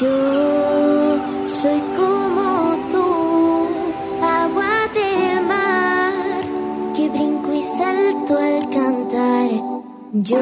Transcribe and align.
Yo 0.00 1.18
soy 1.46 1.78
como 1.94 2.74
tú, 2.90 3.68
agua 4.22 4.88
del 4.94 5.44
mar, 5.44 6.42
que 6.96 7.10
brinco 7.10 7.52
y 7.52 7.60
salto 7.60 8.38
al 8.38 8.70
cantar. 8.70 9.50
Yo 10.12 10.38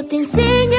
yo 0.00 0.06
te 0.06 0.16
enseño. 0.16 0.69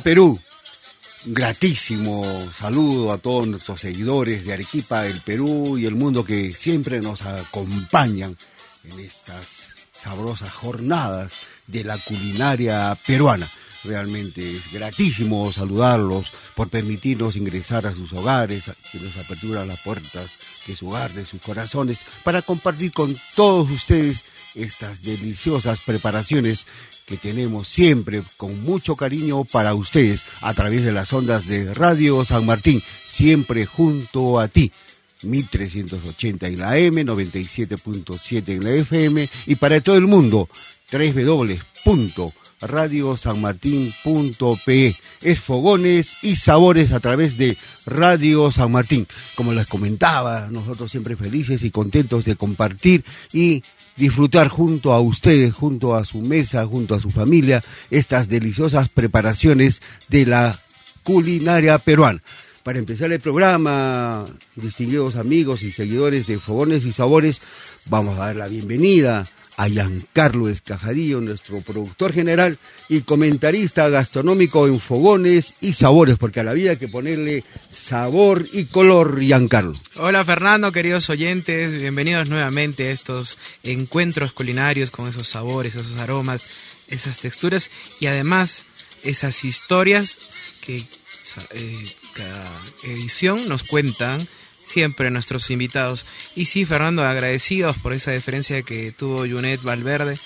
Perú. 0.00 0.38
Gratísimo 1.24 2.24
saludo 2.56 3.12
a 3.12 3.18
todos 3.18 3.46
nuestros 3.46 3.80
seguidores 3.80 4.46
de 4.46 4.52
Arequipa, 4.52 5.06
el 5.06 5.20
Perú 5.20 5.76
y 5.76 5.86
el 5.86 5.94
mundo 5.94 6.24
que 6.24 6.52
siempre 6.52 7.00
nos 7.00 7.22
acompañan 7.22 8.36
en 8.84 9.00
estas 9.00 9.74
sabrosas 9.92 10.52
jornadas 10.52 11.32
de 11.66 11.84
la 11.84 11.98
culinaria 11.98 12.96
peruana. 13.06 13.48
Realmente 13.84 14.56
es 14.56 14.72
gratísimo 14.72 15.52
saludarlos 15.52 16.32
por 16.54 16.68
permitirnos 16.68 17.36
ingresar 17.36 17.86
a 17.86 17.94
sus 17.94 18.12
hogares, 18.12 18.64
que 18.92 18.98
nos 18.98 19.16
apertura 19.16 19.64
las 19.64 19.80
puertas 19.80 20.30
de 20.66 20.74
su 20.74 20.88
hogar, 20.88 21.12
de 21.12 21.24
sus 21.24 21.40
corazones, 21.40 21.98
para 22.24 22.42
compartir 22.42 22.92
con 22.92 23.16
todos 23.34 23.70
ustedes 23.70 24.24
estas 24.54 25.02
deliciosas 25.02 25.80
preparaciones 25.80 26.66
que 27.06 27.16
tenemos 27.16 27.68
siempre 27.68 28.22
con 28.36 28.60
mucho 28.62 28.96
cariño 28.96 29.44
para 29.44 29.74
ustedes 29.74 30.24
a 30.42 30.52
través 30.52 30.84
de 30.84 30.92
las 30.92 31.12
ondas 31.12 31.46
de 31.46 31.72
Radio 31.72 32.24
San 32.24 32.44
Martín, 32.44 32.82
siempre 33.06 33.64
junto 33.64 34.40
a 34.40 34.48
ti. 34.48 34.72
1380 35.22 36.48
en 36.48 36.58
la 36.58 36.76
M, 36.76 37.06
97.7 37.06 38.48
en 38.48 38.64
la 38.64 38.72
FM 38.72 39.28
y 39.46 39.54
para 39.54 39.80
todo 39.80 39.96
el 39.96 40.06
mundo, 40.06 40.48
www 40.92 41.56
radiosanmartin.pe. 42.60 44.96
Es 45.22 45.40
fogones 45.40 46.22
y 46.22 46.36
sabores 46.36 46.92
a 46.92 47.00
través 47.00 47.36
de 47.36 47.56
Radio 47.84 48.52
San 48.52 48.70
Martín. 48.72 49.06
Como 49.34 49.52
les 49.52 49.66
comentaba, 49.66 50.48
nosotros 50.50 50.90
siempre 50.90 51.16
felices 51.16 51.62
y 51.62 51.70
contentos 51.70 52.24
de 52.24 52.36
compartir 52.36 53.04
y 53.32 53.62
disfrutar 53.96 54.48
junto 54.48 54.92
a 54.92 55.00
ustedes, 55.00 55.54
junto 55.54 55.94
a 55.94 56.04
su 56.04 56.20
mesa, 56.20 56.66
junto 56.66 56.94
a 56.94 57.00
su 57.00 57.10
familia, 57.10 57.62
estas 57.90 58.28
deliciosas 58.28 58.88
preparaciones 58.88 59.80
de 60.08 60.26
la 60.26 60.58
culinaria 61.02 61.78
peruana. 61.78 62.22
Para 62.62 62.80
empezar 62.80 63.12
el 63.12 63.20
programa, 63.20 64.24
distinguidos 64.56 65.14
amigos 65.16 65.62
y 65.62 65.70
seguidores 65.70 66.26
de 66.26 66.38
Fogones 66.38 66.84
y 66.84 66.92
Sabores, 66.92 67.40
vamos 67.88 68.18
a 68.18 68.26
dar 68.26 68.36
la 68.36 68.48
bienvenida 68.48 69.24
a 69.56 69.68
Giancarlo 69.68 70.48
Escajadillo, 70.48 71.20
nuestro 71.20 71.60
productor 71.60 72.12
general 72.12 72.58
y 72.88 73.00
comentarista 73.00 73.88
gastronómico 73.88 74.66
en 74.66 74.80
Fogones 74.80 75.54
y 75.60 75.72
Sabores, 75.72 76.16
porque 76.18 76.40
a 76.40 76.44
la 76.44 76.52
vida 76.52 76.72
hay 76.72 76.76
que 76.76 76.88
ponerle 76.88 77.42
sabor 77.70 78.46
y 78.52 78.66
color, 78.66 79.20
Giancarlo. 79.20 79.72
Hola 79.96 80.24
Fernando, 80.24 80.72
queridos 80.72 81.08
oyentes, 81.08 81.74
bienvenidos 81.74 82.28
nuevamente 82.28 82.88
a 82.88 82.92
estos 82.92 83.38
encuentros 83.62 84.32
culinarios 84.32 84.90
con 84.90 85.08
esos 85.08 85.28
sabores, 85.28 85.74
esos 85.74 85.98
aromas, 85.98 86.46
esas 86.88 87.18
texturas 87.18 87.70
y 87.98 88.06
además 88.06 88.66
esas 89.02 89.44
historias 89.44 90.18
que 90.60 90.84
eh, 91.50 91.86
cada 92.14 92.50
edición 92.84 93.48
nos 93.48 93.62
cuentan 93.62 94.26
siempre 94.66 95.10
nuestros 95.10 95.50
invitados. 95.50 96.06
Y 96.34 96.46
sí, 96.46 96.64
Fernando, 96.64 97.04
agradecidos 97.04 97.76
por 97.78 97.92
esa 97.92 98.10
deferencia 98.10 98.62
que 98.62 98.92
tuvo 98.92 99.26
Junet 99.26 99.62
Valverde 99.62 100.18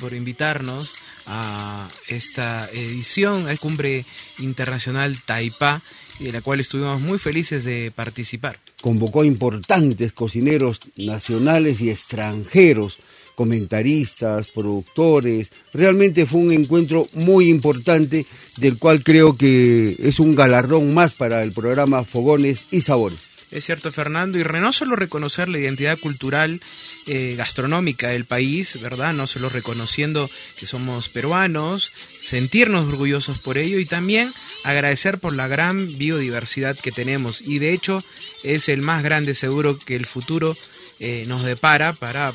por 0.00 0.12
invitarnos 0.12 0.94
a 1.26 1.88
esta 2.06 2.68
edición, 2.70 3.48
a 3.48 3.56
Cumbre 3.56 4.04
Internacional 4.38 5.20
Taipá, 5.22 5.82
de 6.18 6.32
la 6.32 6.40
cual 6.40 6.60
estuvimos 6.60 7.00
muy 7.00 7.18
felices 7.18 7.64
de 7.64 7.92
participar. 7.94 8.58
Convocó 8.80 9.24
importantes 9.24 10.12
cocineros 10.12 10.80
nacionales 10.96 11.80
y 11.80 11.90
extranjeros 11.90 12.98
comentaristas, 13.38 14.48
productores. 14.50 15.52
Realmente 15.72 16.26
fue 16.26 16.40
un 16.40 16.52
encuentro 16.52 17.06
muy 17.12 17.48
importante 17.48 18.26
del 18.56 18.78
cual 18.78 19.04
creo 19.04 19.36
que 19.36 19.94
es 19.96 20.18
un 20.18 20.34
galardón 20.34 20.92
más 20.92 21.12
para 21.12 21.44
el 21.44 21.52
programa 21.52 22.02
Fogones 22.02 22.66
y 22.72 22.80
Sabores. 22.80 23.27
Es 23.50 23.64
cierto, 23.64 23.90
Fernando, 23.90 24.38
y 24.38 24.44
no 24.44 24.72
solo 24.72 24.94
reconocer 24.94 25.48
la 25.48 25.58
identidad 25.58 25.98
cultural 25.98 26.60
eh, 27.06 27.34
gastronómica 27.36 28.08
del 28.08 28.26
país, 28.26 28.78
¿verdad? 28.80 29.14
No 29.14 29.26
solo 29.26 29.48
reconociendo 29.48 30.28
que 30.58 30.66
somos 30.66 31.08
peruanos, 31.08 31.92
sentirnos 32.28 32.84
orgullosos 32.86 33.38
por 33.38 33.56
ello 33.56 33.78
y 33.78 33.86
también 33.86 34.34
agradecer 34.64 35.18
por 35.18 35.34
la 35.34 35.48
gran 35.48 35.96
biodiversidad 35.96 36.78
que 36.78 36.92
tenemos. 36.92 37.40
Y 37.40 37.58
de 37.58 37.72
hecho 37.72 38.04
es 38.42 38.68
el 38.68 38.82
más 38.82 39.02
grande 39.02 39.34
seguro 39.34 39.78
que 39.78 39.96
el 39.96 40.04
futuro 40.04 40.54
eh, 41.00 41.24
nos 41.28 41.44
depara 41.44 41.92
para 41.92 42.30
eh, 42.30 42.32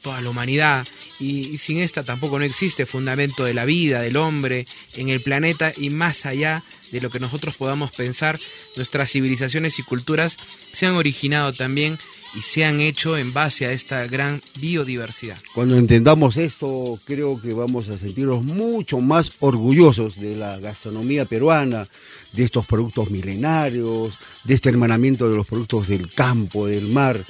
toda 0.00 0.20
la 0.20 0.30
humanidad 0.30 0.86
y, 1.18 1.58
sin 1.58 1.78
esta 1.78 2.04
tampoco 2.04 2.38
no 2.38 2.44
existe 2.44 2.86
fundamento 2.86 3.44
de 3.44 3.54
la 3.54 3.64
vida 3.64 4.00
del 4.02 4.16
hombre 4.16 4.66
en 4.94 5.08
el 5.08 5.20
planeta 5.20 5.72
y 5.76 5.90
más 5.90 6.24
allá 6.24 6.62
de 6.94 7.00
lo 7.00 7.10
que 7.10 7.18
nosotros 7.18 7.56
podamos 7.56 7.90
pensar, 7.90 8.38
nuestras 8.76 9.10
civilizaciones 9.10 9.80
y 9.80 9.82
culturas 9.82 10.36
se 10.72 10.86
han 10.86 10.94
originado 10.94 11.52
también 11.52 11.98
y 12.36 12.42
se 12.42 12.64
han 12.64 12.80
hecho 12.80 13.16
en 13.16 13.32
base 13.32 13.66
a 13.66 13.72
esta 13.72 14.06
gran 14.06 14.40
biodiversidad. 14.60 15.38
Cuando 15.54 15.76
entendamos 15.76 16.36
esto, 16.36 16.98
creo 17.04 17.40
que 17.40 17.52
vamos 17.52 17.88
a 17.88 17.98
sentirnos 17.98 18.44
mucho 18.44 19.00
más 19.00 19.32
orgullosos 19.40 20.20
de 20.20 20.36
la 20.36 20.58
gastronomía 20.58 21.24
peruana, 21.24 21.88
de 22.32 22.44
estos 22.44 22.64
productos 22.66 23.10
milenarios, 23.10 24.16
de 24.44 24.54
este 24.54 24.68
hermanamiento 24.68 25.28
de 25.28 25.36
los 25.36 25.48
productos 25.48 25.88
del 25.88 26.14
campo, 26.14 26.68
del 26.68 26.88
mar, 26.88 27.24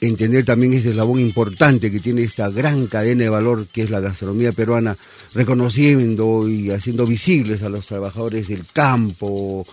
entender 0.00 0.44
también 0.44 0.72
ese 0.72 0.90
eslabón 0.90 1.20
importante 1.20 1.90
que 1.90 2.00
tiene 2.00 2.22
esta 2.22 2.48
gran 2.48 2.86
cadena 2.86 3.24
de 3.24 3.28
valor 3.28 3.66
que 3.66 3.82
es 3.82 3.90
la 3.90 4.00
gastronomía 4.00 4.52
peruana, 4.52 4.96
reconociendo 5.34 6.48
y 6.48 6.70
haciendo 6.70 7.06
visibles 7.06 7.62
a 7.62 7.68
los 7.68 7.86
trabajadores 7.86 8.48
del 8.48 8.66
campo, 8.66 9.66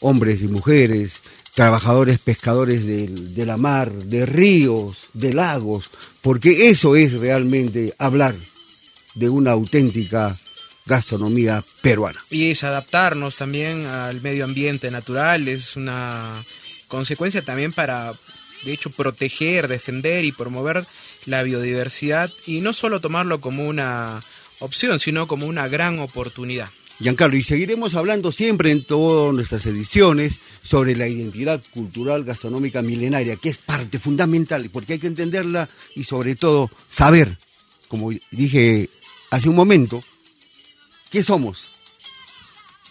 hombres 0.00 0.42
y 0.42 0.48
mujeres, 0.48 1.20
trabajadores 1.54 2.18
pescadores 2.18 2.84
de 2.86 3.46
la 3.46 3.56
mar, 3.56 3.92
de 3.92 4.26
ríos, 4.26 4.96
de 5.12 5.34
lagos, 5.34 5.90
porque 6.22 6.70
eso 6.70 6.96
es 6.96 7.12
realmente 7.12 7.94
hablar 7.98 8.34
de 9.14 9.28
una 9.28 9.52
auténtica 9.52 10.34
gastronomía 10.86 11.62
peruana. 11.82 12.20
Y 12.30 12.50
es 12.50 12.64
adaptarnos 12.64 13.36
también 13.36 13.86
al 13.86 14.20
medio 14.20 14.44
ambiente 14.44 14.90
natural, 14.90 15.48
es 15.48 15.76
una 15.76 16.32
consecuencia 16.88 17.42
también 17.42 17.72
para 17.72 18.12
de 18.64 18.72
hecho 18.72 18.90
proteger, 18.90 19.68
defender 19.68 20.24
y 20.24 20.32
promover 20.32 20.86
la 21.26 21.42
biodiversidad 21.42 22.30
y 22.46 22.60
no 22.60 22.72
solo 22.72 23.00
tomarlo 23.00 23.40
como 23.40 23.64
una 23.64 24.20
opción, 24.60 24.98
sino 24.98 25.26
como 25.26 25.46
una 25.46 25.68
gran 25.68 25.98
oportunidad. 25.98 26.68
Giancarlo, 27.00 27.36
y 27.36 27.42
seguiremos 27.42 27.94
hablando 27.94 28.30
siempre 28.30 28.70
en 28.70 28.84
todas 28.84 29.34
nuestras 29.34 29.66
ediciones 29.66 30.40
sobre 30.62 30.94
la 30.94 31.08
identidad 31.08 31.60
cultural 31.72 32.22
gastronómica 32.22 32.82
milenaria, 32.82 33.36
que 33.36 33.48
es 33.48 33.58
parte 33.58 33.98
fundamental, 33.98 34.70
porque 34.72 34.94
hay 34.94 34.98
que 35.00 35.08
entenderla 35.08 35.68
y 35.96 36.04
sobre 36.04 36.36
todo 36.36 36.70
saber, 36.88 37.36
como 37.88 38.10
dije 38.30 38.88
hace 39.30 39.48
un 39.48 39.56
momento, 39.56 40.00
qué 41.10 41.24
somos, 41.24 41.72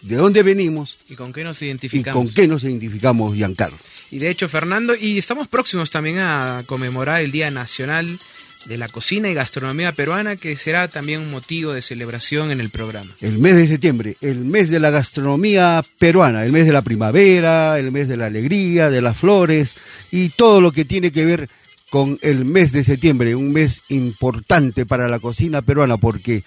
de 0.02 0.18
dónde 0.18 0.44
venimos 0.44 0.98
y 1.08 1.16
con 1.16 1.32
qué 1.32 1.46
nos 1.46 1.62
identificamos. 1.62 2.24
Y 2.24 2.26
con 2.26 2.36
qué 2.36 2.48
nos 2.48 2.64
identificamos, 2.64 3.34
Giancarlo. 3.34 3.78
Y 4.14 4.20
de 4.20 4.30
hecho, 4.30 4.48
Fernando, 4.48 4.94
y 4.96 5.18
estamos 5.18 5.48
próximos 5.48 5.90
también 5.90 6.20
a 6.20 6.62
conmemorar 6.68 7.24
el 7.24 7.32
Día 7.32 7.50
Nacional 7.50 8.20
de 8.66 8.78
la 8.78 8.88
Cocina 8.88 9.28
y 9.28 9.34
Gastronomía 9.34 9.92
Peruana, 9.94 10.36
que 10.36 10.56
será 10.56 10.88
también 10.88 11.20
un 11.20 11.32
motivo 11.32 11.74
de 11.74 11.82
celebración 11.82 12.52
en 12.52 12.60
el 12.60 12.70
programa. 12.70 13.10
El 13.22 13.40
mes 13.40 13.56
de 13.56 13.68
septiembre, 13.68 14.16
el 14.22 14.46
mes 14.46 14.70
de 14.70 14.80
la 14.80 14.92
gastronomía 14.92 15.84
peruana, 15.98 16.46
el 16.46 16.52
mes 16.52 16.68
de 16.68 16.74
la 16.74 16.84
primavera, 16.84 17.80
el 17.80 17.92
mes 17.92 18.08
de 18.08 18.18
la 18.18 18.28
alegría, 18.28 18.92
de 18.92 19.02
las 19.02 19.18
flores 19.18 19.74
y 20.12 20.30
todo 20.30 20.62
lo 20.62 20.72
que 20.72 20.86
tiene 20.86 21.12
que 21.12 21.26
ver 21.26 21.50
con 21.90 22.20
el 22.22 22.46
mes 22.46 22.72
de 22.72 22.84
septiembre, 22.84 23.34
un 23.34 23.52
mes 23.52 23.82
importante 23.90 24.86
para 24.86 25.08
la 25.08 25.18
cocina 25.18 25.64
peruana 25.64 25.98
porque 25.98 26.44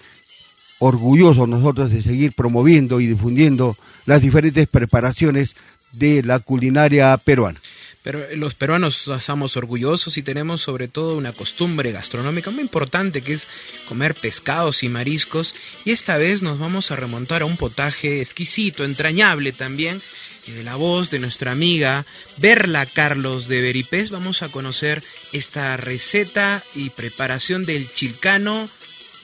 orgullosos 0.79 1.49
nosotros 1.49 1.91
de 1.91 2.01
seguir 2.01 2.31
promoviendo 2.31 3.01
y 3.01 3.07
difundiendo 3.07 3.75
las 4.05 4.21
diferentes 4.21 4.69
preparaciones 4.69 5.57
de 5.91 6.23
la 6.23 6.39
culinaria 6.39 7.15
peruana. 7.17 7.59
Pero 8.07 8.25
los 8.37 8.53
peruanos 8.53 9.09
estamos 9.09 9.57
orgullosos 9.57 10.15
y 10.17 10.21
tenemos 10.21 10.61
sobre 10.61 10.87
todo 10.87 11.17
una 11.17 11.33
costumbre 11.33 11.91
gastronómica 11.91 12.51
muy 12.51 12.61
importante 12.61 13.21
que 13.21 13.33
es 13.33 13.49
comer 13.89 14.15
pescados 14.15 14.81
y 14.83 14.87
mariscos. 14.87 15.55
Y 15.83 15.91
esta 15.91 16.15
vez 16.15 16.41
nos 16.41 16.57
vamos 16.57 16.89
a 16.89 16.95
remontar 16.95 17.41
a 17.41 17.45
un 17.45 17.57
potaje 17.57 18.21
exquisito, 18.21 18.85
entrañable 18.85 19.51
también. 19.51 20.01
Y 20.47 20.51
de 20.51 20.63
la 20.63 20.77
voz 20.77 21.09
de 21.09 21.19
nuestra 21.19 21.51
amiga 21.51 22.05
Berla 22.37 22.85
Carlos 22.85 23.49
de 23.49 23.61
Beripés 23.61 24.09
vamos 24.09 24.41
a 24.41 24.49
conocer 24.49 25.03
esta 25.33 25.75
receta 25.75 26.63
y 26.75 26.91
preparación 26.91 27.65
del 27.65 27.91
chilcano 27.91 28.69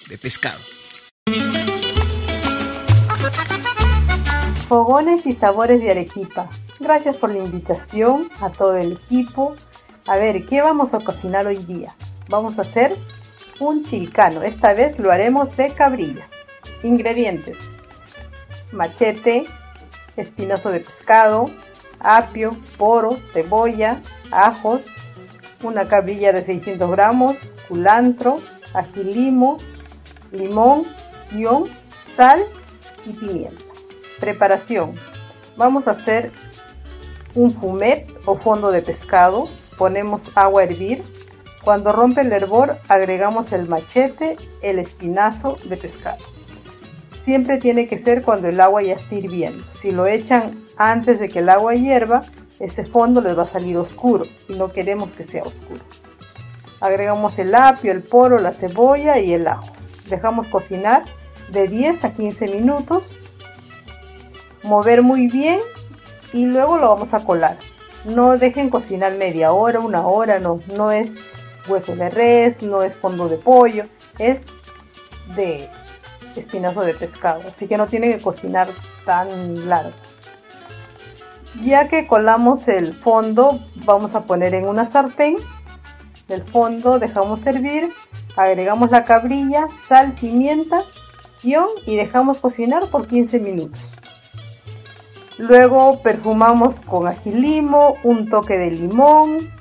de 0.10 0.18
pescado. 0.18 0.60
Fogones 4.74 5.24
y 5.28 5.34
sabores 5.34 5.82
de 5.82 5.92
Arequipa. 5.92 6.50
Gracias 6.80 7.16
por 7.18 7.30
la 7.30 7.44
invitación 7.44 8.28
a 8.42 8.50
todo 8.50 8.76
el 8.76 8.94
equipo. 8.94 9.54
A 10.08 10.16
ver, 10.16 10.48
¿qué 10.48 10.64
vamos 10.64 10.96
a 10.96 11.00
cocinar 11.00 11.46
hoy 11.46 11.58
día? 11.58 11.94
Vamos 12.28 12.58
a 12.58 12.64
hacer 12.64 12.96
un 13.60 13.86
chilcano. 13.86 14.42
Esta 14.42 14.74
vez 14.74 14.98
lo 14.98 15.12
haremos 15.12 15.56
de 15.58 15.70
cabrilla. 15.70 16.28
Ingredientes. 16.82 17.56
Machete, 18.72 19.44
espinazo 20.18 20.72
de 20.72 20.80
pescado, 20.80 21.52
apio, 22.00 22.56
poro, 22.76 23.18
cebolla, 23.32 24.02
ajos, 24.32 24.82
una 25.62 25.88
cabrilla 25.88 26.34
de 26.34 26.44
600 26.44 26.90
gramos, 26.90 27.36
culantro, 27.68 28.42
ajilimo, 28.74 29.58
limón, 30.32 30.88
guion, 31.32 31.66
sal 32.18 32.44
y 33.06 33.14
pimienta. 33.14 33.73
Preparación. 34.24 34.94
Vamos 35.58 35.86
a 35.86 35.92
hacer 35.92 36.32
un 37.36 37.52
fumet 37.52 38.10
o 38.26 38.36
fondo 38.36 38.72
de 38.72 38.82
pescado, 38.82 39.50
ponemos 39.78 40.22
agua 40.34 40.62
a 40.62 40.64
hervir. 40.64 41.04
Cuando 41.62 41.92
rompe 41.92 42.22
el 42.22 42.32
hervor 42.32 42.78
agregamos 42.88 43.52
el 43.52 43.68
machete, 43.68 44.38
el 44.62 44.80
espinazo 44.80 45.58
de 45.66 45.76
pescado. 45.76 46.24
Siempre 47.26 47.58
tiene 47.58 47.86
que 47.86 47.98
ser 47.98 48.22
cuando 48.22 48.48
el 48.48 48.62
agua 48.62 48.82
ya 48.82 48.94
esté 48.94 49.18
hirviendo. 49.18 49.62
Si 49.74 49.92
lo 49.92 50.08
echan 50.08 50.64
antes 50.78 51.20
de 51.20 51.28
que 51.28 51.40
el 51.40 51.50
agua 51.50 51.76
hierva, 51.76 52.22
ese 52.62 52.86
fondo 52.86 53.20
les 53.20 53.38
va 53.38 53.42
a 53.42 53.46
salir 53.46 53.76
oscuro 53.76 54.26
y 54.48 54.54
no 54.54 54.72
queremos 54.72 55.12
que 55.12 55.26
sea 55.26 55.44
oscuro. 55.44 55.82
Agregamos 56.80 57.38
el 57.40 57.54
apio, 57.54 57.92
el 57.92 58.04
poro, 58.04 58.40
la 58.40 58.54
cebolla 58.54 59.20
y 59.20 59.34
el 59.34 59.46
ajo. 59.48 59.74
Dejamos 60.08 60.48
cocinar 60.48 61.04
de 61.50 61.68
10 61.68 62.06
a 62.06 62.14
15 62.14 62.48
minutos, 62.48 63.04
mover 64.64 65.02
muy 65.02 65.28
bien 65.28 65.60
y 66.32 66.46
luego 66.46 66.78
lo 66.78 66.90
vamos 66.90 67.14
a 67.14 67.24
colar. 67.24 67.58
No 68.06 68.38
dejen 68.38 68.70
cocinar 68.70 69.16
media 69.16 69.54
hora, 69.54 69.80
una 69.80 70.06
hora, 70.06 70.40
no, 70.40 70.60
no 70.76 70.92
es 70.92 71.10
hueso 71.68 71.96
de 71.96 72.10
res, 72.10 72.62
no 72.62 72.84
es 72.84 72.96
fondo 72.96 73.30
de 73.30 73.38
pollo, 73.38 73.84
es 74.20 74.42
de 75.36 75.70
espinazo 76.36 76.82
de 76.82 76.94
pescado, 76.94 77.42
así 77.48 77.68
que 77.68 77.78
no 77.78 77.88
tienen 77.88 78.14
que 78.14 78.22
cocinar 78.22 78.68
tan 79.06 79.70
largo. 79.70 79.92
Ya 81.62 81.88
que 81.88 82.08
colamos 82.08 82.68
el 82.68 82.94
fondo, 82.94 83.60
vamos 83.86 84.16
a 84.16 84.24
poner 84.24 84.56
en 84.56 84.68
una 84.68 84.92
sartén. 84.92 85.38
El 86.28 86.42
fondo 86.42 86.98
dejamos 86.98 87.46
hervir, 87.46 87.92
agregamos 88.36 88.90
la 88.90 89.04
cabrilla, 89.04 89.68
sal, 89.88 90.14
pimienta, 90.20 90.84
y 91.86 91.96
dejamos 91.96 92.40
cocinar 92.40 92.88
por 92.88 93.08
15 93.08 93.40
minutos. 93.40 93.80
Luego 95.38 96.02
perfumamos 96.02 96.76
con 96.82 97.08
ajilimo, 97.08 97.96
un 98.04 98.30
toque 98.30 98.58
de 98.58 98.72
limón, 98.72 99.52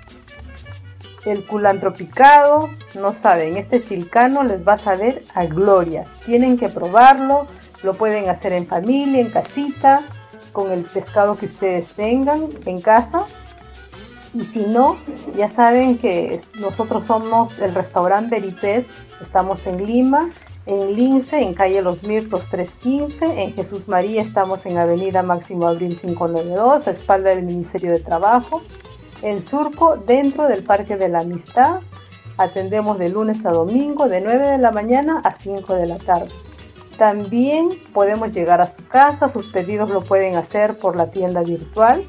el 1.24 1.46
culantro 1.46 1.92
picado. 1.92 2.68
No 2.94 3.14
saben, 3.14 3.56
este 3.56 3.82
chilcano 3.82 4.42
les 4.42 4.66
va 4.66 4.74
a 4.74 4.78
saber 4.78 5.24
a 5.34 5.46
gloria. 5.46 6.04
Tienen 6.26 6.58
que 6.58 6.68
probarlo, 6.68 7.46
lo 7.82 7.94
pueden 7.94 8.28
hacer 8.28 8.52
en 8.52 8.66
familia, 8.66 9.20
en 9.20 9.30
casita, 9.30 10.02
con 10.52 10.70
el 10.70 10.84
pescado 10.84 11.36
que 11.36 11.46
ustedes 11.46 11.88
tengan 11.94 12.48
en 12.66 12.80
casa. 12.80 13.24
Y 14.34 14.44
si 14.44 14.60
no, 14.60 14.98
ya 15.36 15.48
saben 15.50 15.98
que 15.98 16.40
nosotros 16.58 17.04
somos 17.06 17.58
el 17.58 17.74
restaurante 17.74 18.36
Beripés, 18.40 18.86
estamos 19.20 19.66
en 19.66 19.86
Lima, 19.86 20.30
en 20.66 20.94
Lince, 20.94 21.40
en 21.40 21.54
calle 21.54 21.82
Los 21.82 22.02
Mirtos 22.02 22.42
315, 22.50 23.42
en 23.42 23.54
Jesús 23.54 23.88
María 23.88 24.22
estamos 24.22 24.64
en 24.66 24.78
Avenida 24.78 25.22
Máximo 25.22 25.66
Abril 25.66 25.98
592, 26.00 26.86
a 26.86 26.90
espalda 26.90 27.30
del 27.30 27.44
Ministerio 27.44 27.92
de 27.92 28.00
Trabajo, 28.00 28.62
en 29.22 29.42
Surco, 29.42 29.96
dentro 29.96 30.48
del 30.48 30.64
Parque 30.64 30.96
de 30.96 31.08
la 31.08 31.20
Amistad, 31.20 31.80
atendemos 32.36 32.98
de 32.98 33.08
lunes 33.08 33.44
a 33.44 33.50
domingo 33.50 34.08
de 34.08 34.20
9 34.20 34.50
de 34.50 34.58
la 34.58 34.72
mañana 34.72 35.20
a 35.24 35.34
5 35.36 35.74
de 35.74 35.86
la 35.86 35.98
tarde. 35.98 36.28
También 36.96 37.68
podemos 37.92 38.32
llegar 38.32 38.60
a 38.60 38.66
su 38.66 38.86
casa, 38.88 39.28
sus 39.28 39.46
pedidos 39.48 39.90
lo 39.90 40.02
pueden 40.02 40.36
hacer 40.36 40.78
por 40.78 40.96
la 40.96 41.10
tienda 41.10 41.42
virtual 41.42 42.04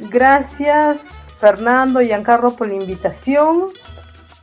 Gracias 0.00 1.02
Fernando 1.38 2.02
y 2.02 2.08
Giancarlo 2.08 2.56
por 2.56 2.66
la 2.66 2.74
invitación 2.74 3.66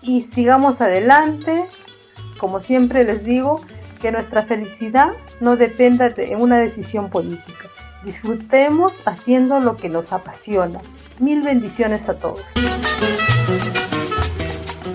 y 0.01 0.21
sigamos 0.21 0.79
adelante. 0.79 1.65
Como 2.39 2.61
siempre 2.61 3.03
les 3.03 3.25
digo, 3.25 3.59
que 4.01 4.13
nuestra 4.13 4.43
felicidad 4.43 5.11
no 5.41 5.57
dependa 5.57 6.09
de 6.09 6.37
una 6.37 6.57
decisión 6.57 7.09
política. 7.09 7.67
Disfrutemos 8.05 8.93
haciendo 9.05 9.59
lo 9.59 9.75
que 9.75 9.89
nos 9.89 10.13
apasiona. 10.13 10.79
Mil 11.19 11.41
bendiciones 11.41 12.07
a 12.09 12.17
todos. 12.17 12.41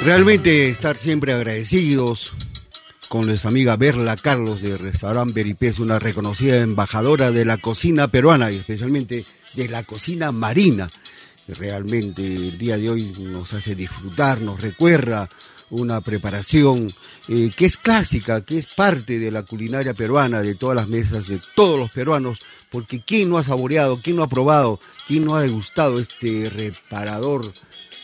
Realmente 0.07 0.69
estar 0.69 0.97
siempre 0.97 1.33
agradecidos 1.33 2.33
con 3.09 3.27
nuestra 3.27 3.51
amiga 3.51 3.77
Berla 3.77 4.15
Carlos 4.17 4.63
de 4.63 4.77
Restaurant 4.77 5.35
Beripés, 5.35 5.81
una 5.81 5.99
reconocida 5.99 6.59
embajadora 6.59 7.33
de 7.33 7.45
la 7.45 7.57
cocina 7.57 8.07
peruana 8.07 8.53
y 8.53 8.59
especialmente 8.59 9.25
de 9.55 9.69
la 9.69 9.83
cocina 9.83 10.31
marina. 10.31 10.89
Realmente 11.49 12.25
el 12.25 12.57
día 12.57 12.79
de 12.79 12.89
hoy 12.89 13.17
nos 13.19 13.53
hace 13.53 13.75
disfrutar, 13.75 14.41
nos 14.41 14.61
recuerda 14.61 15.29
una 15.71 16.01
preparación 16.01 16.93
eh, 17.27 17.51
que 17.57 17.67
es 17.67 17.77
clásica, 17.77 18.43
que 18.43 18.59
es 18.59 18.69
parte 18.69 19.19
de 19.19 19.33
la 19.33 19.43
culinaria 19.43 19.93
peruana, 19.93 20.41
de 20.41 20.55
todas 20.55 20.77
las 20.77 20.87
mesas 20.87 21.27
de 21.27 21.41
todos 21.57 21.81
los 21.81 21.91
peruanos, 21.91 22.39
porque 22.71 23.03
¿quién 23.05 23.29
no 23.29 23.39
ha 23.39 23.43
saboreado, 23.43 23.99
quién 24.01 24.15
no 24.15 24.23
ha 24.23 24.29
probado, 24.29 24.79
quién 25.09 25.25
no 25.25 25.35
ha 25.35 25.43
degustado 25.43 25.99
este 25.99 26.49
reparador? 26.49 27.53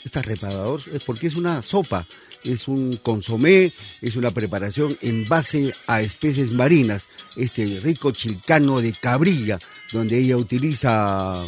Este 0.05 0.23
reparador 0.23 0.83
es 0.93 1.03
porque 1.05 1.29
es 1.29 1.37
una 1.37 1.63
sopa, 1.63 2.07
es 2.45 2.69
un 2.69 2.97
consomé, 2.97 3.73
es 4.01 4.17
una 4.17 4.31
preparación 4.31 4.97
en 5.01 5.29
base 5.29 5.75
a 5.87 6.01
especies 6.01 6.53
marinas, 6.53 7.05
este 7.37 7.81
rico 7.81 8.11
chilcano 8.11 8.81
de 8.81 8.93
cabrilla, 8.93 9.59
donde 9.93 10.19
ella 10.19 10.37
utiliza 10.37 11.45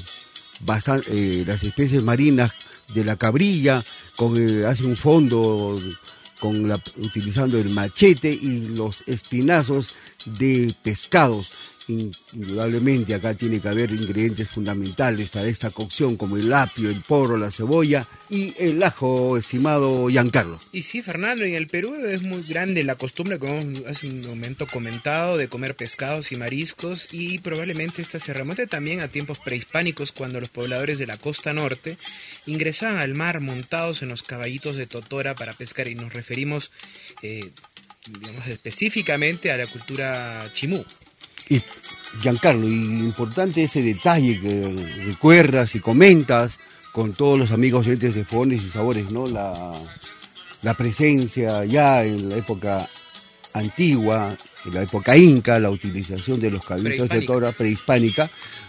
eh, 1.09 1.45
las 1.47 1.63
especies 1.65 2.03
marinas 2.03 2.53
de 2.95 3.05
la 3.05 3.17
cabrilla, 3.17 3.83
con, 4.17 4.37
eh, 4.37 4.67
hace 4.67 4.85
un 4.85 4.97
fondo 4.97 5.79
con 6.41 6.71
utilizando 6.99 7.59
el 7.59 7.71
machete 7.71 8.31
y 8.31 8.69
los 8.75 9.09
espinazos 9.09 9.95
de 10.27 10.75
pescados. 10.83 11.51
Indudablemente 11.87 13.15
acá 13.15 13.35
tiene 13.35 13.61
que 13.61 13.69
haber 13.69 13.93
ingredientes 13.93 14.49
fundamentales 14.49 15.29
para 15.29 15.47
esta 15.47 15.71
cocción 15.71 16.17
como 16.17 16.37
el 16.37 16.53
apio, 16.53 16.89
el 16.89 17.01
porro, 17.03 17.37
la 17.37 17.51
cebolla 17.51 18.09
y 18.31 18.55
el 18.59 18.83
ajo, 18.83 19.37
estimado 19.37 20.09
Giancarlo. 20.09 20.61
Y 20.73 20.83
sí, 20.83 21.03
Fernando, 21.03 21.45
en 21.45 21.55
el 21.55 21.67
Perú 21.67 21.95
es 21.95 22.23
muy 22.23 22.43
grande 22.43 22.83
la 22.85 22.95
costumbre, 22.95 23.39
como 23.39 23.61
hace 23.87 24.09
un 24.09 24.27
momento 24.27 24.67
comentado, 24.67 25.37
de 25.37 25.49
comer 25.49 25.77
pescados 25.77 26.33
y 26.33 26.37
mariscos 26.37 27.09
y 27.13 27.39
probablemente 27.39 28.03
esta 28.03 28.19
se 28.19 28.33
remonte 28.33 28.67
también 28.67 29.01
a 29.01 29.09
tiempos 29.09 29.39
prehispánicos 29.39 30.13
cuando 30.13 30.41
los 30.41 30.49
pobladores 30.49 30.99
de 30.99 31.07
la 31.07 31.19
costa 31.19 31.53
norte 31.53 31.99
ingresaban 32.47 32.99
al 32.99 33.15
mar 33.15 33.41
montados 33.41 34.03
en 34.03 34.09
los 34.09 34.23
caballitos 34.23 34.77
de 34.77 34.87
Totora 34.87 35.35
para 35.35 35.53
pescar 35.53 35.89
y 35.89 35.95
nos 35.95 36.13
referimos 36.13 36.71
eh, 37.23 37.51
digamos, 38.11 38.47
específicamente 38.49 39.51
a 39.51 39.57
la 39.57 39.67
cultura 39.67 40.49
chimú. 40.53 40.85
Y 41.49 41.61
Giancarlo, 42.21 42.69
y 42.69 42.73
importante 42.73 43.65
ese 43.65 43.83
detalle 43.83 44.41
que 44.41 44.77
recuerdas 45.07 45.75
y 45.75 45.81
comentas 45.81 46.59
con 46.93 47.13
todos 47.13 47.39
los 47.39 47.51
amigos 47.51 47.87
oyentes 47.87 48.15
de 48.15 48.25
Fones 48.25 48.63
y 48.63 48.71
Sabores, 48.71 49.11
¿no? 49.11 49.27
La, 49.27 49.73
la 50.63 50.75
presencia 50.75 51.65
ya 51.65 52.05
en 52.05 52.29
la 52.29 52.37
época 52.37 52.87
antigua, 53.53 54.37
en 54.65 54.75
la 54.75 54.83
época 54.83 55.17
inca, 55.17 55.59
la 55.59 55.71
utilización 55.71 56.41
de 56.41 56.51
los 56.51 56.65
cabildos 56.65 57.09
de 57.09 57.23
tora 57.23 57.53
prehispánica, 57.53 58.29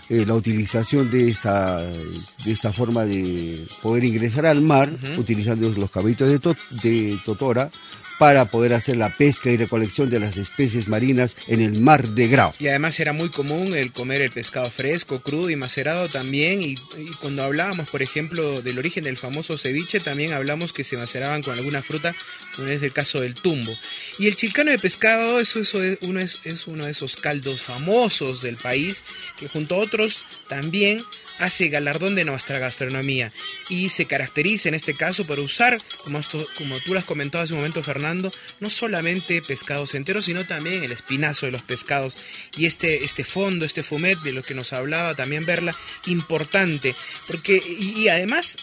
eh, 0.10 0.25
la 0.25 0.34
utilización 0.34 1.10
de 1.10 1.29
esta, 1.29 1.82
de 1.82 2.51
esta 2.51 2.72
forma 2.72 3.05
de 3.05 3.65
poder 3.82 4.03
ingresar 4.03 4.46
al 4.46 4.62
mar, 4.62 4.89
utilizando 5.17 5.70
los 5.70 5.89
cabillos 5.89 6.29
de, 6.29 6.55
de 6.84 7.17
totora, 7.25 7.70
para 8.17 8.45
poder 8.45 8.74
hacer 8.74 8.98
la 8.98 9.10
pesca 9.10 9.50
y 9.50 9.57
recolección 9.57 10.10
de 10.10 10.19
las 10.19 10.38
especies 10.38 10.88
marinas 10.88 11.36
en 11.48 11.62
el 11.62 11.79
mar 11.81 12.07
de 12.07 12.27
Grau. 12.27 12.53
Y 12.60 12.67
además 12.67 13.00
era 13.00 13.13
muy 13.13 13.29
común 13.29 13.75
el 13.75 13.91
comer 13.91 14.22
el 14.22 14.31
pescado 14.31 14.69
fresco, 14.72 15.22
crudo 15.22 15.50
y 15.50 15.55
macerado 15.55 16.07
también. 16.07 16.62
Y, 16.62 16.75
cuando 17.22 17.43
hablábamos, 17.43 17.89
por 17.89 18.01
ejemplo, 18.01 18.62
del 18.62 18.77
origen 18.79 19.03
del 19.03 19.17
famoso 19.17 19.57
ceviche, 19.57 20.00
también 20.00 20.34
hablamos 20.34 20.74
que 20.74 20.84
se 20.84 20.98
maceraban 20.98 21.43
con 21.43 21.57
alguna 21.57 21.81
fruta, 21.81 22.15
como 22.55 22.67
es 22.67 22.81
el 22.81 22.93
caso 22.93 23.22
del 23.22 23.36
tumbo. 23.36 23.72
Y 24.19 24.27
el 24.27 24.36
chilcano 24.36 24.72
de 24.72 24.79
pescado 24.79 25.39
eso, 25.39 25.60
es 25.60 26.67
uno 26.67 26.86
de 26.86 26.91
esos 26.91 27.15
caldos 27.17 27.62
famosos 27.62 28.41
del 28.41 28.55
país, 28.55 29.03
que 29.38 29.48
junto 29.48 29.75
a 29.75 29.79
otros 29.79 30.24
también 30.48 31.01
hace 31.39 31.70
galardón 31.70 32.15
de 32.15 32.25
nuestra 32.25 32.60
gastronomía 32.60 33.32
y 33.70 33.89
se 33.89 34.06
caracteriza 34.06 34.70
en 34.70 34.75
este 34.75 34.96
caso 34.96 35.25
por 35.25 35.39
usar, 35.39 35.77
como, 36.04 36.80
tú 36.80 36.94
lo 36.94 37.00
has 37.00 37.06
comentado 37.06 37.44
hace 37.44 37.54
un 37.54 37.60
momento 37.60 37.84
Fernando, 37.84 38.32
no 38.60 38.70
solamente 38.70 39.42
pescados 39.42 39.96
enteros, 39.96 40.25
sino 40.25 40.46
también 40.46 40.84
el 40.84 40.92
espinazo 40.92 41.46
de 41.46 41.51
los 41.51 41.62
pescados. 41.62 42.15
Y 42.58 42.65
este, 42.65 43.04
este 43.04 43.24
fondo, 43.24 43.65
este 43.65 43.84
fumet 43.84 44.20
de 44.20 44.34
lo 44.34 44.44
que 44.44 44.54
nos 44.54 44.74
hablaba 44.74 45.15
también 45.15 45.46
Verla, 45.46 45.75
importante, 46.08 46.96
porque 47.27 47.62
y, 47.80 48.08
además 48.08 48.58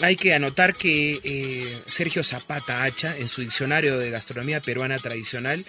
hay 0.00 0.16
que 0.16 0.34
anotar 0.34 0.74
que 0.74 1.20
eh, 1.22 1.82
Sergio 1.88 2.22
Zapata 2.22 2.84
Hacha, 2.84 3.16
en 3.16 3.28
su 3.28 3.40
diccionario 3.40 3.98
de 3.98 4.10
gastronomía 4.10 4.60
peruana 4.60 4.98
tradicional, 4.98 5.64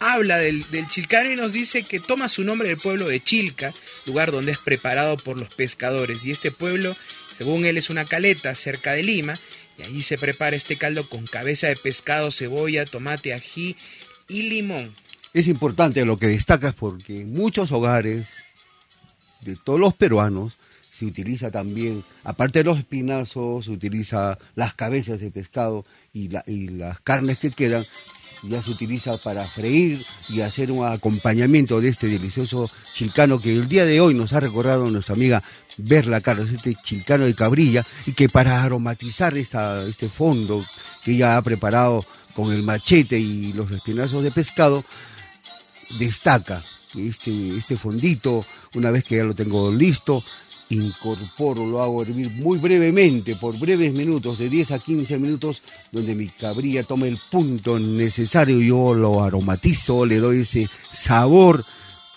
habla 0.00 0.38
del, 0.38 0.68
del, 0.70 0.86
chilcano 0.88 1.30
y 1.30 1.36
nos 1.36 1.52
dice 1.52 1.82
que 1.82 2.00
toma 2.00 2.28
su 2.28 2.44
nombre 2.44 2.68
del 2.68 2.78
pueblo 2.78 3.08
de 3.08 3.20
Chilca, 3.20 3.72
lugar 4.06 4.30
donde 4.30 4.52
es 4.52 4.58
preparado 4.58 5.16
por 5.16 5.38
los 5.38 5.54
pescadores. 5.54 6.24
Y 6.24 6.30
este 6.30 6.50
pueblo, 6.50 6.94
según 7.36 7.64
él, 7.66 7.76
es 7.76 7.90
una 7.90 8.04
caleta 8.04 8.54
cerca 8.54 8.92
de 8.92 9.02
Lima, 9.02 9.38
y 9.78 9.82
allí 9.82 10.02
se 10.02 10.18
prepara 10.18 10.56
este 10.56 10.76
caldo 10.76 11.08
con 11.08 11.26
cabeza 11.26 11.68
de 11.68 11.76
pescado, 11.76 12.30
cebolla, 12.30 12.84
tomate, 12.84 13.32
ají 13.32 13.76
y 14.28 14.42
limón. 14.42 14.92
Es 15.32 15.46
importante 15.46 16.04
lo 16.04 16.16
que 16.16 16.26
destacas 16.26 16.74
porque 16.74 17.20
en 17.20 17.32
muchos 17.32 17.70
hogares 17.70 18.26
de 19.42 19.56
todos 19.56 19.78
los 19.78 19.94
peruanos 19.94 20.54
se 20.90 21.04
utiliza 21.04 21.52
también, 21.52 22.02
aparte 22.24 22.58
de 22.58 22.64
los 22.64 22.78
espinazos, 22.78 23.66
se 23.66 23.70
utiliza 23.70 24.36
las 24.56 24.74
cabezas 24.74 25.20
de 25.20 25.30
pescado 25.30 25.86
y, 26.12 26.28
y 26.50 26.68
las 26.68 27.00
carnes 27.00 27.38
que 27.38 27.52
quedan, 27.52 27.84
ya 28.42 28.62
se 28.62 28.70
utiliza 28.70 29.16
para 29.18 29.46
freír 29.46 30.04
y 30.28 30.40
hacer 30.40 30.70
un 30.70 30.86
acompañamiento 30.86 31.80
de 31.80 31.88
este 31.88 32.06
delicioso 32.06 32.70
chilcano 32.92 33.40
que 33.40 33.52
el 33.52 33.68
día 33.68 33.84
de 33.84 34.00
hoy 34.00 34.14
nos 34.14 34.32
ha 34.32 34.40
recordado 34.40 34.90
nuestra 34.90 35.14
amiga 35.14 35.42
Berla 35.78 36.20
Carlos, 36.20 36.50
este 36.50 36.74
chilcano 36.74 37.24
de 37.24 37.34
cabrilla, 37.34 37.84
y 38.06 38.12
que 38.12 38.28
para 38.28 38.62
aromatizar 38.62 39.36
esta, 39.38 39.84
este 39.84 40.08
fondo 40.08 40.64
que 41.04 41.12
ella 41.12 41.36
ha 41.36 41.42
preparado 41.42 42.04
con 42.34 42.52
el 42.52 42.62
machete 42.62 43.18
y 43.18 43.52
los 43.52 43.70
espinazos 43.70 44.22
de 44.22 44.30
pescado, 44.30 44.84
destaca 45.98 46.62
este, 46.96 47.56
este 47.56 47.76
fondito, 47.76 48.44
una 48.74 48.90
vez 48.90 49.04
que 49.04 49.16
ya 49.16 49.24
lo 49.24 49.34
tengo 49.34 49.72
listo, 49.72 50.22
incorporo, 50.70 51.66
lo 51.66 51.82
hago 51.82 52.02
hervir 52.02 52.30
muy 52.42 52.58
brevemente, 52.58 53.36
por 53.36 53.58
breves 53.58 53.92
minutos, 53.92 54.38
de 54.38 54.48
10 54.48 54.72
a 54.72 54.78
15 54.78 55.18
minutos, 55.18 55.62
donde 55.92 56.14
mi 56.14 56.28
cabrilla 56.28 56.82
toma 56.82 57.06
el 57.06 57.18
punto 57.30 57.78
necesario, 57.78 58.60
yo 58.60 58.94
lo 58.94 59.22
aromatizo, 59.22 60.04
le 60.04 60.18
doy 60.18 60.40
ese 60.40 60.68
sabor 60.92 61.64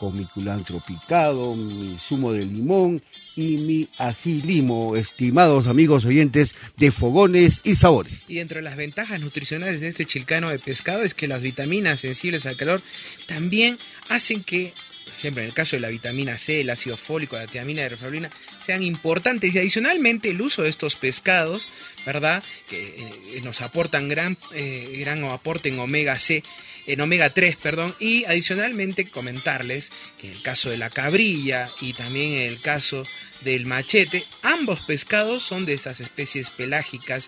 con 0.02 0.18
mi 0.18 0.26
culantro 0.26 0.80
picado, 0.80 1.56
mi 1.56 1.96
zumo 1.96 2.34
de 2.34 2.44
limón 2.44 3.00
y 3.36 3.58
mi 3.58 3.88
ají 4.00 4.42
limo, 4.42 4.96
estimados 4.96 5.68
amigos 5.68 6.06
oyentes 6.06 6.56
de 6.76 6.92
Fogones 6.92 7.62
y 7.64 7.76
Sabores. 7.76 8.28
Y 8.28 8.40
entre 8.40 8.64
las 8.64 8.78
ventajas 8.78 9.22
nutricionales 9.22 9.80
de 9.80 9.90
este 9.90 10.08
chilcano 10.08 10.50
de 10.50 10.58
pescado 10.58 11.04
es 11.04 11.14
que 11.14 11.28
las 11.28 11.44
vitaminas 11.44 12.00
sensibles 12.00 12.48
al 12.48 12.56
calor 12.56 12.82
también 13.28 13.78
hacen 14.10 14.44
que 14.44 14.74
siempre 15.22 15.44
en 15.44 15.50
el 15.50 15.56
caso 15.56 15.76
de 15.76 15.82
la 15.82 15.90
vitamina 15.90 16.38
C, 16.38 16.62
el 16.62 16.70
ácido 16.72 16.98
fólico, 16.98 17.38
la 17.38 17.46
tiamina 17.46 17.84
de 17.84 17.90
reflorina, 17.90 18.30
sean 18.66 18.82
importantes. 18.82 19.54
Y 19.54 19.60
adicionalmente 19.60 20.32
el 20.32 20.42
uso 20.42 20.64
de 20.64 20.70
estos 20.70 20.96
pescados, 20.96 21.70
¿verdad? 22.06 22.44
Que 22.70 22.84
eh, 22.84 23.42
nos 23.44 23.62
aportan 23.62 24.08
gran, 24.10 24.36
eh, 24.54 24.98
gran 25.00 25.24
aporte 25.26 25.70
en 25.70 25.80
omega 25.80 26.18
C, 26.18 26.44
en 26.88 27.00
omega 27.02 27.30
3, 27.30 27.56
perdón. 27.58 27.94
Y 28.00 28.26
adicionalmente 28.26 29.06
comentarles 29.06 29.92
que 30.20 30.28
en 30.28 30.34
el 30.34 30.42
caso 30.42 30.70
de 30.72 30.78
la 30.78 30.90
cabrilla 30.90 31.70
y 31.80 31.94
también 31.94 32.34
en 32.34 32.48
el 32.48 32.60
caso 32.60 33.06
del 33.42 33.68
machete, 33.68 34.24
ambos 34.42 34.80
pescados 34.82 35.44
son 35.44 35.66
de 35.66 35.74
esas 35.74 36.00
especies 36.00 36.50
pelágicas 36.50 37.28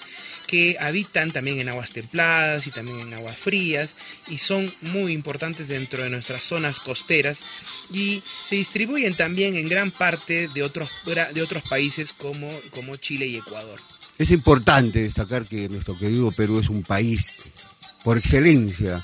que 0.54 0.78
habitan 0.80 1.32
también 1.32 1.60
en 1.60 1.70
aguas 1.70 1.90
templadas 1.90 2.68
y 2.68 2.70
también 2.70 3.00
en 3.00 3.16
aguas 3.16 3.36
frías 3.36 3.96
y 4.30 4.38
son 4.38 4.64
muy 4.82 5.12
importantes 5.12 5.68
dentro 5.68 6.04
de 6.04 6.12
nuestras 6.12 6.44
zonas 6.44 6.80
costeras 6.80 7.40
y 7.92 8.22
se 8.46 8.58
distribuyen 8.58 9.16
también 9.16 9.56
en 9.56 9.68
gran 9.68 9.90
parte 9.90 10.48
de 10.50 10.62
otros, 10.62 10.92
de 11.34 11.42
otros 11.42 11.64
países 11.68 12.14
como, 12.14 12.50
como 12.70 12.98
Chile 12.98 13.26
y 13.26 13.38
Ecuador. 13.38 13.80
Es 14.20 14.30
importante 14.30 15.02
destacar 15.02 15.48
que 15.48 15.68
nuestro 15.70 15.98
querido 15.98 16.30
Perú 16.30 16.60
es 16.60 16.70
un 16.70 16.84
país 16.84 17.52
por 18.04 18.20
excelencia 18.20 19.04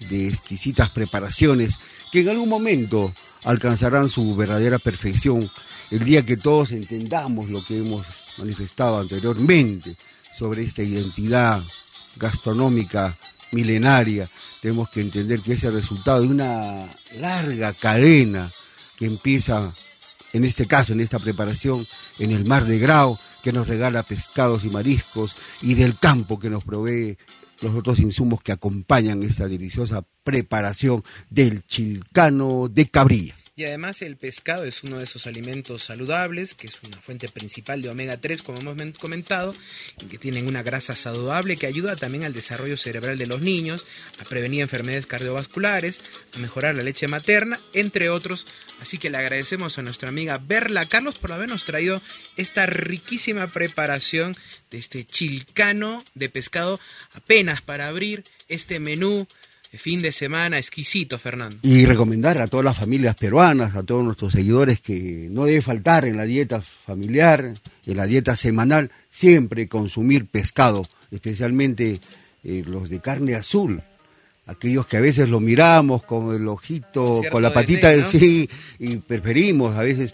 de 0.00 0.28
exquisitas 0.28 0.90
preparaciones 0.90 1.78
que 2.12 2.20
en 2.20 2.28
algún 2.28 2.50
momento 2.50 3.10
alcanzarán 3.44 4.10
su 4.10 4.36
verdadera 4.36 4.78
perfección 4.78 5.50
el 5.90 6.04
día 6.04 6.26
que 6.26 6.36
todos 6.36 6.72
entendamos 6.72 7.48
lo 7.48 7.64
que 7.64 7.78
hemos 7.78 8.04
manifestado 8.36 8.98
anteriormente 8.98 9.96
sobre 10.40 10.62
esta 10.62 10.82
identidad 10.82 11.62
gastronómica 12.16 13.14
milenaria 13.52 14.26
tenemos 14.62 14.88
que 14.88 15.02
entender 15.02 15.40
que 15.42 15.52
es 15.52 15.64
el 15.64 15.74
resultado 15.74 16.22
de 16.22 16.28
una 16.28 16.86
larga 17.18 17.74
cadena 17.74 18.50
que 18.96 19.04
empieza, 19.04 19.70
en 20.32 20.44
este 20.44 20.66
caso, 20.66 20.94
en 20.94 21.00
esta 21.00 21.18
preparación, 21.18 21.86
en 22.18 22.30
el 22.30 22.46
mar 22.46 22.64
de 22.64 22.78
Grau, 22.78 23.18
que 23.42 23.52
nos 23.52 23.68
regala 23.68 24.02
pescados 24.02 24.64
y 24.64 24.70
mariscos, 24.70 25.36
y 25.60 25.74
del 25.74 25.98
campo 25.98 26.38
que 26.38 26.48
nos 26.48 26.64
provee 26.64 27.18
los 27.60 27.74
otros 27.74 27.98
insumos 27.98 28.42
que 28.42 28.52
acompañan 28.52 29.22
esta 29.22 29.46
deliciosa 29.46 30.06
preparación 30.24 31.04
del 31.28 31.66
chilcano 31.66 32.68
de 32.70 32.88
cabrilla. 32.88 33.34
Y 33.60 33.66
además 33.66 34.00
el 34.00 34.16
pescado 34.16 34.64
es 34.64 34.84
uno 34.84 34.96
de 34.96 35.04
esos 35.04 35.26
alimentos 35.26 35.82
saludables, 35.82 36.54
que 36.54 36.66
es 36.66 36.80
una 36.82 36.96
fuente 36.96 37.28
principal 37.28 37.82
de 37.82 37.90
omega 37.90 38.16
3, 38.16 38.42
como 38.42 38.58
hemos 38.58 38.96
comentado, 38.96 39.54
y 40.02 40.06
que 40.06 40.16
tienen 40.16 40.46
una 40.46 40.62
grasa 40.62 40.96
saludable 40.96 41.58
que 41.58 41.66
ayuda 41.66 41.94
también 41.94 42.24
al 42.24 42.32
desarrollo 42.32 42.78
cerebral 42.78 43.18
de 43.18 43.26
los 43.26 43.42
niños, 43.42 43.84
a 44.18 44.24
prevenir 44.24 44.62
enfermedades 44.62 45.04
cardiovasculares, 45.04 46.00
a 46.34 46.38
mejorar 46.38 46.74
la 46.74 46.82
leche 46.82 47.06
materna, 47.06 47.60
entre 47.74 48.08
otros. 48.08 48.46
Así 48.80 48.96
que 48.96 49.10
le 49.10 49.18
agradecemos 49.18 49.76
a 49.76 49.82
nuestra 49.82 50.08
amiga 50.08 50.40
Berla 50.42 50.86
Carlos 50.86 51.18
por 51.18 51.30
habernos 51.30 51.66
traído 51.66 52.00
esta 52.38 52.64
riquísima 52.64 53.46
preparación 53.46 54.34
de 54.70 54.78
este 54.78 55.04
chilcano 55.04 56.02
de 56.14 56.30
pescado 56.30 56.80
apenas 57.12 57.60
para 57.60 57.88
abrir 57.88 58.24
este 58.48 58.80
menú 58.80 59.28
fin 59.78 60.02
de 60.02 60.12
semana 60.12 60.58
exquisito, 60.58 61.18
Fernando. 61.18 61.56
Y 61.62 61.84
recomendar 61.84 62.38
a 62.38 62.48
todas 62.48 62.64
las 62.64 62.76
familias 62.76 63.14
peruanas, 63.14 63.76
a 63.76 63.82
todos 63.82 64.04
nuestros 64.04 64.32
seguidores, 64.32 64.80
que 64.80 65.28
no 65.30 65.44
debe 65.44 65.62
faltar 65.62 66.04
en 66.06 66.16
la 66.16 66.24
dieta 66.24 66.60
familiar, 66.60 67.54
en 67.86 67.96
la 67.96 68.06
dieta 68.06 68.34
semanal, 68.34 68.90
siempre 69.10 69.68
consumir 69.68 70.26
pescado, 70.26 70.82
especialmente 71.10 72.00
eh, 72.42 72.64
los 72.66 72.88
de 72.88 73.00
carne 73.00 73.34
azul. 73.34 73.82
Aquellos 74.46 74.86
que 74.88 74.96
a 74.96 75.00
veces 75.00 75.28
lo 75.28 75.38
miramos 75.38 76.02
con 76.04 76.34
el 76.34 76.48
ojito, 76.48 77.20
con 77.30 77.42
la 77.42 77.52
patita, 77.52 77.90
de 77.90 78.02
sí, 78.02 78.50
y 78.80 78.96
preferimos 78.96 79.76
a 79.76 79.82
veces 79.82 80.10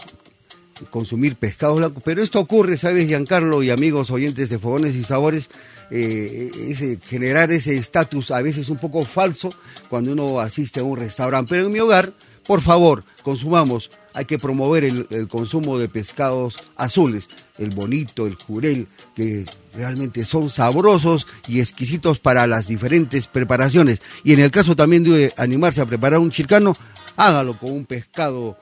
consumir 0.91 1.37
pescado 1.37 1.77
blanco. 1.77 2.03
Pero 2.05 2.23
esto 2.23 2.41
ocurre, 2.41 2.77
¿sabes, 2.77 3.07
Giancarlo 3.07 3.63
y 3.63 3.71
amigos 3.71 4.11
oyentes 4.11 4.51
de 4.51 4.59
Fogones 4.59 4.95
y 4.95 5.05
Sabores? 5.05 5.49
Eh, 5.91 6.51
ese, 6.69 6.99
generar 7.07 7.53
ese 7.53 7.77
estatus 7.77 8.31
a 8.33 8.43
veces 8.43 8.69
un 8.69 8.77
poco 8.77 9.05
falso 9.05 9.51
cuando 9.89 10.13
uno 10.13 10.41
asiste 10.41 10.81
a 10.81 10.85
un 10.85 10.99
restaurante. 10.99 11.51
Pero 11.51 11.67
en 11.67 11.73
mi 11.73 11.79
hogar, 11.79 12.13
por 12.47 12.61
favor, 12.61 13.05
consumamos, 13.23 13.91
hay 14.15 14.25
que 14.25 14.39
promover 14.39 14.85
el, 14.85 15.29
consumo 15.29 15.79
de 15.79 15.89
pescados 15.89 16.57
azules, 16.77 17.29
el 17.59 17.71
bonito, 17.71 18.27
el 18.27 18.37
jurel, 18.37 18.87
que 19.15 19.45
realmente 19.75 20.25
son 20.25 20.49
sabrosos 20.49 21.27
y 21.49 21.61
exquisitos 21.61 22.19
para 22.19 22.47
las 22.47 22.69
diferentes 22.69 23.27
preparaciones. 23.27 24.01
Y 24.23 24.33
en 24.33 24.41
el 24.41 24.51
caso 24.51 24.77
también 24.77 25.03
de 25.03 25.33
animarse 25.37 25.81
a 25.81 25.87
preparar 25.87 26.21
un 26.21 26.31
chilcano, 26.31 26.77
hágalo 27.17 27.55
con 27.55 27.73
un 27.73 27.85
pescado 27.85 28.57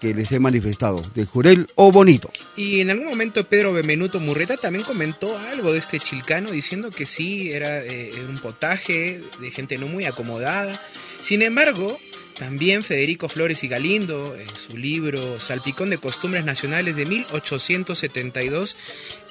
que 0.00 0.14
les 0.14 0.30
he 0.32 0.38
manifestado, 0.38 1.00
de 1.14 1.24
Jurel 1.24 1.66
o 1.74 1.90
Bonito. 1.90 2.30
Y 2.56 2.80
en 2.80 2.90
algún 2.90 3.06
momento 3.06 3.44
Pedro 3.44 3.72
Bemenuto 3.72 4.20
Murreta 4.20 4.56
también 4.56 4.84
comentó 4.84 5.36
algo 5.52 5.72
de 5.72 5.78
este 5.78 5.98
chilcano, 6.00 6.50
diciendo 6.50 6.90
que 6.90 7.06
sí, 7.06 7.52
era 7.52 7.82
eh, 7.82 8.10
un 8.28 8.36
potaje 8.36 9.20
de 9.40 9.50
gente 9.50 9.78
no 9.78 9.86
muy 9.86 10.04
acomodada. 10.04 10.72
Sin 11.20 11.42
embargo, 11.42 11.98
también 12.38 12.82
Federico 12.82 13.28
Flores 13.28 13.62
y 13.62 13.68
Galindo, 13.68 14.36
en 14.36 14.46
su 14.46 14.76
libro 14.76 15.38
Salpicón 15.38 15.90
de 15.90 15.98
Costumbres 15.98 16.44
Nacionales 16.44 16.96
de 16.96 17.06
1872, 17.06 18.76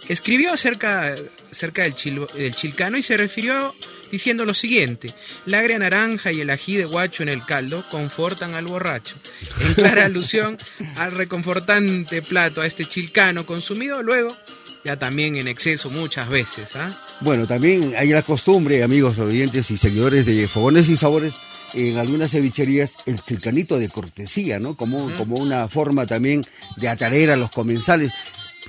escribió 0.07 0.53
acerca, 0.53 1.13
acerca 1.51 1.83
del, 1.83 1.95
del 2.35 2.55
chilcano 2.55 2.97
y 2.97 3.03
se 3.03 3.17
refirió 3.17 3.75
diciendo 4.13 4.45
lo 4.45 4.53
siguiente, 4.53 5.07
la 5.47 5.57
agria 5.57 5.79
naranja 5.79 6.31
y 6.31 6.39
el 6.39 6.51
ají 6.51 6.77
de 6.77 6.85
guacho 6.85 7.23
en 7.23 7.29
el 7.29 7.43
caldo 7.43 7.83
confortan 7.89 8.53
al 8.53 8.67
borracho, 8.67 9.15
en 9.59 9.73
clara 9.73 10.05
alusión 10.05 10.55
al 10.97 11.13
reconfortante 11.13 12.21
plato, 12.21 12.61
a 12.61 12.67
este 12.67 12.85
chilcano 12.85 13.43
consumido 13.43 14.03
luego 14.03 14.37
ya 14.85 14.99
también 14.99 15.35
en 15.37 15.47
exceso 15.47 15.89
muchas 15.89 16.29
veces. 16.29 16.75
¿ah? 16.75 16.91
Bueno, 17.21 17.47
también 17.47 17.95
hay 17.97 18.09
la 18.09 18.21
costumbre, 18.21 18.83
amigos 18.83 19.17
oyentes 19.17 19.71
y 19.71 19.77
seguidores 19.77 20.27
de 20.27 20.47
Fogones 20.47 20.89
y 20.89 20.97
Sabores, 20.97 21.33
en 21.73 21.97
algunas 21.97 22.29
cevicherías 22.29 22.91
el 23.07 23.19
chilcanito 23.19 23.79
de 23.79 23.89
cortesía, 23.89 24.59
¿no? 24.59 24.75
Como, 24.77 25.11
como 25.15 25.37
una 25.37 25.67
forma 25.69 26.05
también 26.05 26.43
de 26.75 26.87
atraer 26.87 27.31
a 27.31 27.35
los 27.35 27.49
comensales. 27.49 28.11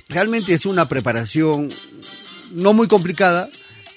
Realmente 0.09 0.55
es 0.55 0.65
una 0.65 0.89
preparación 0.89 1.69
no 2.51 2.73
muy 2.73 2.87
complicada, 2.87 3.47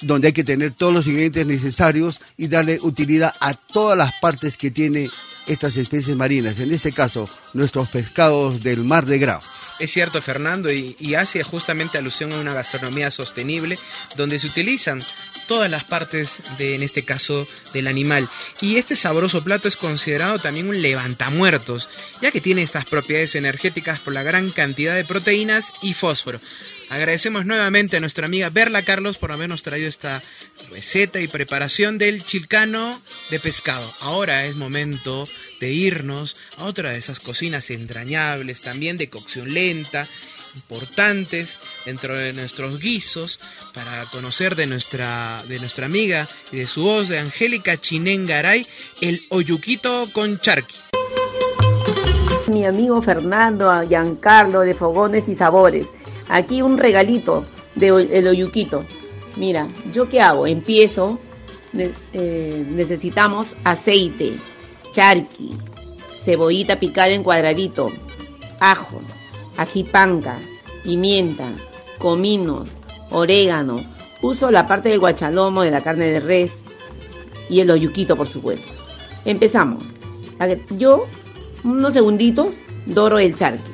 donde 0.02 0.28
hay 0.28 0.32
que 0.32 0.44
tener 0.44 0.72
todos 0.72 0.92
los 0.92 1.06
ingredientes 1.06 1.46
necesarios 1.46 2.20
y 2.36 2.48
darle 2.48 2.78
utilidad 2.82 3.32
a 3.40 3.54
todas 3.54 3.96
las 3.96 4.12
partes 4.20 4.56
que 4.56 4.70
tiene 4.70 5.10
estas 5.46 5.76
especies 5.76 6.16
marinas, 6.16 6.58
en 6.60 6.72
este 6.72 6.92
caso 6.92 7.28
nuestros 7.54 7.88
pescados 7.88 8.62
del 8.62 8.84
mar 8.84 9.06
de 9.06 9.18
Grau. 9.18 9.40
Es 9.78 9.92
cierto, 9.92 10.20
Fernando, 10.20 10.72
y, 10.72 11.14
hace 11.14 11.42
justamente 11.44 11.98
alusión 11.98 12.32
a 12.32 12.40
una 12.40 12.52
gastronomía 12.52 13.12
sostenible 13.12 13.78
donde 14.16 14.40
se 14.40 14.48
utilizan 14.48 15.00
todas 15.46 15.70
las 15.70 15.84
partes 15.84 16.38
de, 16.58 16.74
en 16.74 16.82
este 16.82 17.04
caso, 17.04 17.46
del 17.72 17.86
animal. 17.86 18.28
Y 18.60 18.76
este 18.76 18.96
sabroso 18.96 19.44
plato 19.44 19.68
es 19.68 19.76
considerado 19.76 20.40
también 20.40 20.68
un 20.68 20.82
levantamuertos, 20.82 21.88
ya 22.20 22.32
que 22.32 22.40
tiene 22.40 22.62
estas 22.62 22.86
propiedades 22.86 23.36
energéticas 23.36 24.00
por 24.00 24.14
la 24.14 24.24
gran 24.24 24.50
cantidad 24.50 24.96
de 24.96 25.04
proteínas 25.04 25.72
y 25.80 25.94
fósforo. 25.94 26.40
Agradecemos 26.90 27.44
nuevamente 27.44 27.98
a 27.98 28.00
nuestra 28.00 28.26
amiga 28.26 28.48
Berla 28.48 28.82
Carlos 28.82 29.18
por 29.18 29.30
habernos 29.30 29.62
traído 29.62 29.88
esta 29.88 30.22
receta 30.70 31.20
y 31.20 31.28
preparación 31.28 31.98
del 31.98 32.24
chilcano 32.24 33.00
de 33.30 33.38
pescado. 33.38 33.92
Ahora 34.00 34.46
es 34.46 34.56
momento 34.56 35.24
de 35.60 35.70
irnos 35.70 36.36
a 36.56 36.64
otra 36.64 36.90
de 36.90 36.98
esas 36.98 37.20
cocinas 37.20 37.68
entrañables, 37.70 38.62
también 38.62 38.96
de 38.96 39.10
cocción 39.10 39.52
lenta, 39.52 40.06
importantes 40.54 41.58
dentro 41.84 42.16
de 42.16 42.32
nuestros 42.32 42.78
guisos 42.78 43.38
para 43.74 44.06
conocer 44.06 44.56
de 44.56 44.66
nuestra, 44.66 45.42
de 45.46 45.58
nuestra 45.58 45.84
amiga 45.84 46.26
y 46.52 46.56
de 46.56 46.66
su 46.66 46.84
voz 46.84 47.08
de 47.08 47.18
Angélica 47.18 47.76
Chinengaray, 47.76 48.66
el 49.02 49.20
oyuquito 49.28 50.08
con 50.12 50.40
charqui. 50.40 50.76
Mi 52.48 52.64
amigo 52.64 53.02
Fernando 53.02 53.70
Giancarlo 53.86 54.60
de 54.60 54.72
Fogones 54.72 55.28
y 55.28 55.34
Sabores. 55.34 55.86
Aquí 56.28 56.62
un 56.62 56.78
regalito 56.78 57.44
de 57.74 57.88
el 57.88 58.28
oyuquito. 58.28 58.84
Mira, 59.36 59.68
¿yo 59.92 60.08
qué 60.08 60.20
hago? 60.20 60.46
Empiezo, 60.46 61.18
eh, 61.74 62.66
necesitamos 62.68 63.54
aceite, 63.64 64.32
charqui, 64.92 65.56
cebollita 66.20 66.80
picada 66.80 67.10
en 67.10 67.22
cuadradito, 67.22 67.90
ajos, 68.60 69.02
ajipanca, 69.56 70.38
pimienta, 70.82 71.52
cominos, 71.98 72.68
orégano. 73.10 73.84
Uso 74.20 74.50
la 74.50 74.66
parte 74.66 74.88
del 74.88 74.98
guachalomo 74.98 75.62
de 75.62 75.70
la 75.70 75.82
carne 75.82 76.10
de 76.10 76.20
res 76.20 76.64
y 77.48 77.60
el 77.60 77.70
oyuquito, 77.70 78.16
por 78.16 78.26
supuesto. 78.26 78.68
Empezamos. 79.24 79.84
Yo, 80.76 81.06
unos 81.64 81.92
segunditos, 81.92 82.54
doro 82.86 83.18
el 83.18 83.34
charqui. 83.34 83.72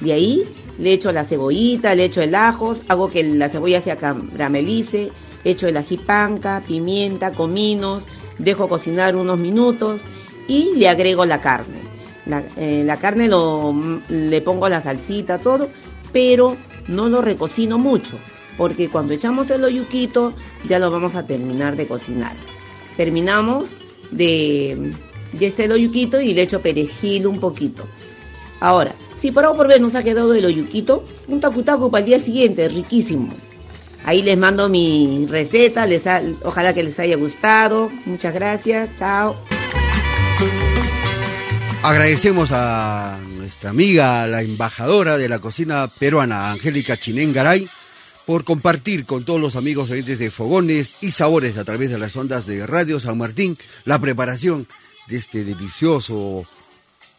De 0.00 0.12
ahí 0.12 0.44
le 0.78 0.92
echo 0.92 1.12
la 1.12 1.24
cebollita, 1.24 1.94
le 1.94 2.04
echo 2.04 2.22
el 2.22 2.34
ajos, 2.34 2.82
hago 2.88 3.10
que 3.10 3.22
la 3.22 3.48
cebolla 3.48 3.80
se 3.80 3.96
caramelice, 3.96 5.10
echo 5.44 5.68
el 5.68 5.76
ajipanca, 5.76 6.62
pimienta, 6.66 7.32
cominos, 7.32 8.04
dejo 8.38 8.68
cocinar 8.68 9.16
unos 9.16 9.38
minutos 9.38 10.02
y 10.48 10.74
le 10.76 10.88
agrego 10.88 11.24
la 11.24 11.40
carne. 11.40 11.80
La, 12.26 12.42
eh, 12.56 12.86
carne 13.00 13.28
lo, 13.28 13.74
le 14.08 14.40
pongo 14.40 14.68
la 14.68 14.80
salsita, 14.80 15.38
todo, 15.38 15.68
pero 16.12 16.56
no 16.88 17.08
lo 17.08 17.22
recocino 17.22 17.78
mucho, 17.78 18.18
porque 18.56 18.88
cuando 18.88 19.14
echamos 19.14 19.50
el 19.50 19.64
oyuquito 19.64 20.34
ya 20.66 20.78
lo 20.78 20.90
vamos 20.90 21.14
a 21.14 21.26
terminar 21.26 21.76
de 21.76 21.86
cocinar. 21.86 22.34
Terminamos 22.96 23.70
de, 24.10 24.92
ya 25.38 25.46
está 25.46 25.64
el 25.64 25.72
oyuquito 25.72 26.20
y 26.20 26.34
le 26.34 26.42
echo 26.42 26.60
perejil 26.60 27.26
un 27.26 27.38
poquito. 27.38 27.86
Ahora, 28.60 28.94
si 29.16 29.32
por 29.32 29.44
algo 29.44 29.56
por 29.56 29.68
ver 29.68 29.80
nos 29.80 29.94
ha 29.94 30.02
quedado 30.02 30.34
el 30.34 30.44
oyuquito, 30.44 31.04
un 31.28 31.40
tacutaco 31.40 31.90
para 31.90 32.00
el 32.00 32.06
día 32.06 32.20
siguiente, 32.20 32.68
riquísimo. 32.68 33.34
Ahí 34.04 34.22
les 34.22 34.38
mando 34.38 34.68
mi 34.68 35.26
receta, 35.28 35.84
les 35.84 36.04
ojalá 36.44 36.72
que 36.74 36.84
les 36.84 36.98
haya 37.00 37.16
gustado. 37.16 37.90
Muchas 38.04 38.34
gracias, 38.34 38.94
chao. 38.94 39.36
Agradecemos 41.82 42.50
a 42.52 43.18
nuestra 43.36 43.70
amiga, 43.70 44.26
la 44.26 44.42
embajadora 44.42 45.18
de 45.18 45.28
la 45.28 45.40
cocina 45.40 45.90
peruana, 45.98 46.52
Angélica 46.52 46.96
Chinengaray, 46.96 47.68
por 48.26 48.44
compartir 48.44 49.06
con 49.06 49.24
todos 49.24 49.40
los 49.40 49.56
amigos 49.56 49.90
oyentes 49.90 50.18
de 50.18 50.30
Fogones 50.30 50.96
y 51.00 51.12
Sabores 51.12 51.58
a 51.58 51.64
través 51.64 51.90
de 51.90 51.98
las 51.98 52.16
ondas 52.16 52.46
de 52.46 52.66
Radio 52.66 52.98
San 52.98 53.18
Martín 53.18 53.56
la 53.84 54.00
preparación 54.00 54.66
de 55.08 55.16
este 55.16 55.44
delicioso 55.44 56.44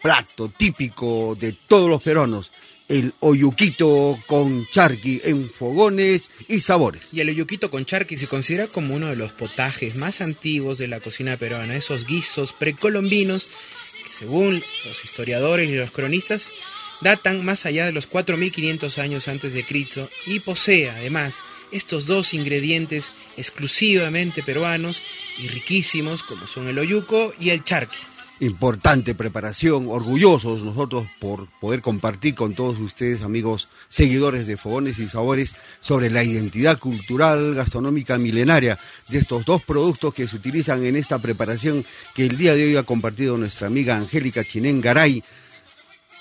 plato 0.07 0.47
típico 0.47 1.35
de 1.37 1.51
todos 1.51 1.89
los 1.89 2.01
peruanos, 2.01 2.49
el 2.87 3.13
oyuquito 3.19 4.17
con 4.25 4.65
charqui 4.67 5.19
en 5.25 5.49
fogones 5.49 6.29
y 6.47 6.61
sabores. 6.61 7.09
Y 7.11 7.19
el 7.19 7.27
oyuquito 7.27 7.69
con 7.69 7.83
charqui 7.83 8.15
se 8.15 8.27
considera 8.27 8.67
como 8.67 8.95
uno 8.95 9.07
de 9.07 9.17
los 9.17 9.33
potajes 9.33 9.97
más 9.97 10.21
antiguos 10.21 10.77
de 10.77 10.87
la 10.87 11.01
cocina 11.01 11.35
peruana, 11.35 11.75
esos 11.75 12.07
guisos 12.07 12.53
precolombinos 12.53 13.49
que 13.49 14.09
según 14.19 14.63
los 14.85 15.03
historiadores 15.03 15.69
y 15.69 15.75
los 15.75 15.91
cronistas 15.91 16.53
datan 17.01 17.43
más 17.43 17.65
allá 17.65 17.85
de 17.85 17.91
los 17.91 18.07
4500 18.07 18.99
años 18.99 19.27
antes 19.27 19.51
de 19.51 19.65
Cristo 19.65 20.09
y 20.25 20.39
posee 20.39 20.89
además 20.89 21.35
estos 21.73 22.05
dos 22.05 22.33
ingredientes 22.33 23.11
exclusivamente 23.35 24.41
peruanos 24.41 25.01
y 25.37 25.49
riquísimos 25.49 26.23
como 26.23 26.47
son 26.47 26.69
el 26.69 26.79
oyuco 26.79 27.33
y 27.41 27.49
el 27.49 27.65
charqui 27.65 27.97
importante 28.39 29.15
preparación, 29.15 29.87
orgullosos 29.87 30.61
nosotros 30.61 31.07
por 31.19 31.47
poder 31.59 31.81
compartir 31.81 32.35
con 32.35 32.53
todos 32.53 32.79
ustedes, 32.79 33.21
amigos 33.21 33.67
seguidores 33.89 34.47
de 34.47 34.57
Fogones 34.57 34.99
y 34.99 35.07
Sabores, 35.07 35.55
sobre 35.81 36.09
la 36.09 36.23
identidad 36.23 36.77
cultural 36.77 37.55
gastronómica 37.55 38.17
milenaria 38.17 38.77
de 39.09 39.19
estos 39.19 39.45
dos 39.45 39.63
productos 39.63 40.13
que 40.13 40.27
se 40.27 40.35
utilizan 40.35 40.85
en 40.85 40.95
esta 40.95 41.19
preparación 41.19 41.83
que 42.15 42.25
el 42.25 42.37
día 42.37 42.55
de 42.55 42.65
hoy 42.65 42.75
ha 42.75 42.83
compartido 42.83 43.37
nuestra 43.37 43.67
amiga 43.67 43.97
Angélica 43.97 44.43
Chinén 44.43 44.81
Garay 44.81 45.23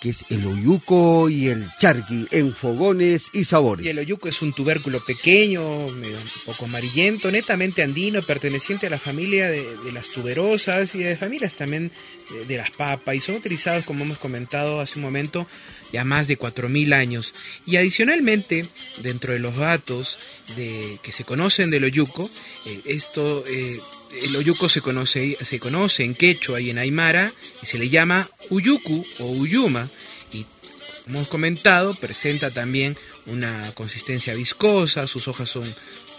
que 0.00 0.10
es 0.10 0.30
el 0.30 0.46
oyuco 0.46 1.28
y 1.28 1.48
el 1.48 1.64
charqui 1.78 2.26
en 2.30 2.52
fogones 2.52 3.30
y 3.32 3.44
sabores. 3.44 3.86
Y 3.86 3.88
el 3.88 3.98
oyuco 3.98 4.28
es 4.28 4.42
un 4.42 4.52
tubérculo 4.52 5.00
pequeño, 5.04 5.62
un 5.64 6.02
poco 6.44 6.66
amarillento, 6.66 7.30
netamente 7.30 7.82
andino, 7.82 8.22
perteneciente 8.22 8.86
a 8.86 8.90
la 8.90 8.98
familia 8.98 9.48
de, 9.48 9.64
las 9.92 10.08
tuberosas 10.08 10.94
y 10.94 10.98
de 10.98 11.16
familias 11.16 11.54
también 11.54 11.90
de, 12.46 12.56
las 12.56 12.70
papas 12.70 13.14
y 13.14 13.20
son 13.20 13.36
utilizados, 13.36 13.84
como 13.84 14.04
hemos 14.04 14.18
comentado 14.18 14.80
hace 14.80 14.98
un 14.98 15.04
momento, 15.04 15.46
ya 15.92 16.04
más 16.04 16.28
de 16.28 16.38
4.000 16.38 16.94
años. 16.94 17.34
Y 17.66 17.76
adicionalmente, 17.76 18.66
dentro 19.02 19.32
de 19.32 19.38
los 19.38 19.56
datos 19.56 20.18
de, 20.56 20.98
que 21.02 21.12
se 21.12 21.24
conocen 21.24 21.70
del 21.70 21.84
oyuco, 21.84 22.28
eh, 22.66 22.80
esto... 22.86 23.44
Eh, 23.46 23.80
el 24.22 24.34
oyuco 24.34 24.70
se 24.70 24.80
conoce, 24.80 25.36
se 25.44 25.60
conoce 25.60 26.02
en 26.02 26.14
quechua 26.14 26.58
y 26.58 26.70
en 26.70 26.78
aymara 26.78 27.30
y 27.62 27.66
se 27.66 27.78
le 27.78 27.90
llama 27.90 28.26
uyuku 28.48 29.04
o 29.18 29.26
uyuma 29.26 29.90
y 30.32 30.46
como 31.04 31.18
hemos 31.18 31.28
comentado 31.28 31.92
presenta 31.92 32.50
también 32.50 32.96
una 33.26 33.70
consistencia 33.74 34.32
viscosa, 34.32 35.06
sus 35.06 35.28
hojas 35.28 35.50
son 35.50 35.64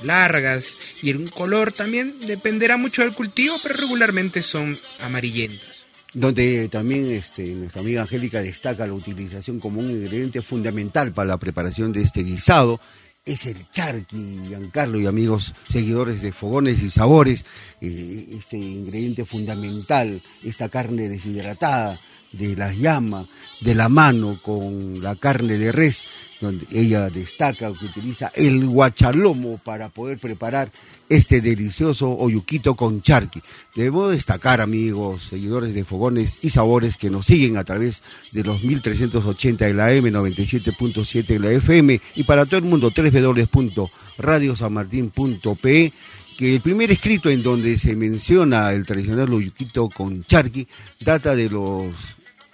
largas 0.04 1.02
y 1.02 1.10
el 1.10 1.32
color 1.32 1.72
también 1.72 2.20
dependerá 2.20 2.78
mucho 2.78 3.02
del 3.02 3.14
cultivo, 3.14 3.60
pero 3.64 3.76
regularmente 3.76 4.44
son 4.44 4.78
amarillentos 5.00 5.77
donde 6.14 6.70
también 6.70 7.12
este, 7.12 7.46
nuestra 7.54 7.82
amiga 7.82 8.02
Angélica 8.02 8.42
destaca 8.42 8.88
la 8.88 8.94
utilización 8.94 9.60
como 9.60 9.80
un 9.80 9.92
ingrediente 9.92 10.42
fundamental 10.42 11.12
para 11.12 11.30
la 11.30 11.38
preparación 11.38 11.92
de 11.92 12.02
este 12.02 12.24
guisado, 12.24 12.80
es 13.26 13.46
el 13.46 13.70
charqui, 13.72 14.40
Giancarlo 14.48 15.00
y 15.00 15.06
amigos 15.06 15.54
seguidores 15.70 16.22
de 16.22 16.32
Fogones 16.32 16.82
y 16.82 16.90
Sabores, 16.90 17.44
eh, 17.82 18.30
este 18.32 18.58
ingrediente 18.58 19.26
fundamental, 19.26 20.22
esta 20.44 20.70
carne 20.70 21.10
deshidratada 21.10 22.00
de 22.38 22.56
la 22.56 22.72
llama, 22.72 23.28
de 23.62 23.76
la 23.76 23.90
mano 23.90 24.40
con 24.42 25.02
la 25.02 25.16
carne 25.16 25.58
de 25.58 25.72
res, 25.72 26.04
donde 26.40 26.68
ella 26.72 27.10
destaca 27.10 27.74
que 27.74 27.86
utiliza 27.86 28.32
el 28.36 28.68
guachalomo 28.68 29.58
para 29.58 29.90
poder 29.90 30.20
preparar 30.20 30.72
este 31.10 31.42
delicioso 31.42 32.16
oyuquito 32.16 32.76
con 32.76 33.02
charqui. 33.02 33.42
Debo 33.76 34.10
destacar, 34.10 34.62
amigos, 34.62 35.24
seguidores 35.30 35.74
de 35.74 35.84
Fogones 35.84 36.38
y 36.42 36.52
Sabores 36.52 36.96
que 36.98 37.10
nos 37.10 37.26
siguen 37.26 37.58
a 37.58 37.64
través 37.64 38.04
de 38.34 38.44
los 38.44 38.64
1380 38.64 39.66
de 39.66 39.74
la 39.74 39.92
M, 39.94 40.12
97.7 40.12 41.26
de 41.26 41.40
la 41.40 41.50
FM 41.52 42.00
y 42.16 42.24
para 42.24 42.46
todo 42.46 42.58
el 42.58 42.66
mundo 42.66 42.94
www.radiosanmartin.pe 42.96 45.92
que 46.38 46.56
el 46.56 46.62
primer 46.62 46.92
escrito 46.92 47.32
en 47.32 47.42
donde 47.42 47.80
se 47.80 47.96
menciona 47.96 48.72
el 48.72 48.86
tradicional 48.86 49.34
oyuquito 49.34 49.90
con 49.90 50.24
charqui 50.24 50.68
data 51.00 51.36
de 51.36 51.50
los 51.50 51.88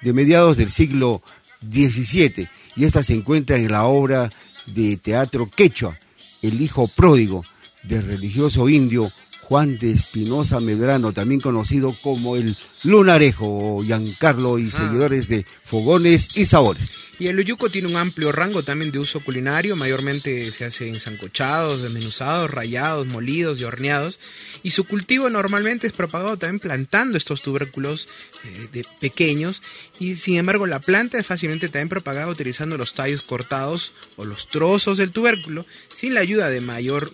de 0.03 0.13
mediados 0.13 0.57
del 0.57 0.69
siglo 0.69 1.21
XVII 1.61 2.47
y 2.75 2.85
esta 2.85 3.03
se 3.03 3.13
encuentra 3.13 3.57
en 3.57 3.71
la 3.71 3.85
obra 3.85 4.29
de 4.65 4.97
teatro 4.97 5.49
quechua, 5.49 5.97
El 6.41 6.61
hijo 6.61 6.87
pródigo, 6.87 7.43
del 7.83 8.05
religioso 8.05 8.69
indio 8.69 9.11
Juan 9.43 9.77
de 9.77 9.91
Espinosa 9.91 10.59
Medrano, 10.59 11.13
también 11.13 11.41
conocido 11.41 11.95
como 12.01 12.35
el 12.35 12.57
Lunarejo, 12.83 13.81
Giancarlo 13.83 14.57
y 14.57 14.69
ah. 14.69 14.77
seguidores 14.77 15.27
de 15.27 15.45
Fogones 15.65 16.29
y 16.35 16.45
Sabores. 16.45 16.91
Y 17.19 17.27
el 17.27 17.37
uyuco 17.37 17.69
tiene 17.69 17.87
un 17.87 17.95
amplio 17.95 18.31
rango 18.31 18.63
también 18.63 18.91
de 18.91 18.99
uso 18.99 19.19
culinario, 19.19 19.75
mayormente 19.75 20.51
se 20.51 20.65
hace 20.65 20.87
en 20.87 20.99
sancochados, 20.99 21.81
desmenuzados, 21.81 22.49
rayados, 22.49 23.05
molidos 23.05 23.59
y 23.59 23.63
horneados. 23.63 24.19
Y 24.63 24.71
su 24.71 24.85
cultivo 24.85 25.29
normalmente 25.29 25.87
es 25.87 25.93
propagado 25.93 26.37
también 26.37 26.59
plantando 26.59 27.17
estos 27.17 27.41
tubérculos 27.41 28.07
eh, 28.43 28.67
de 28.73 28.85
pequeños. 28.99 29.61
Y 29.99 30.15
sin 30.15 30.37
embargo, 30.37 30.65
la 30.65 30.79
planta 30.79 31.19
es 31.19 31.25
fácilmente 31.25 31.69
también 31.69 31.89
propagada 31.89 32.27
utilizando 32.27 32.77
los 32.77 32.93
tallos 32.93 33.21
cortados 33.21 33.93
o 34.15 34.25
los 34.25 34.47
trozos 34.47 34.97
del 34.97 35.11
tubérculo, 35.11 35.65
sin 35.95 36.15
la 36.15 36.21
ayuda 36.21 36.49
de 36.49 36.61
mayor 36.61 37.11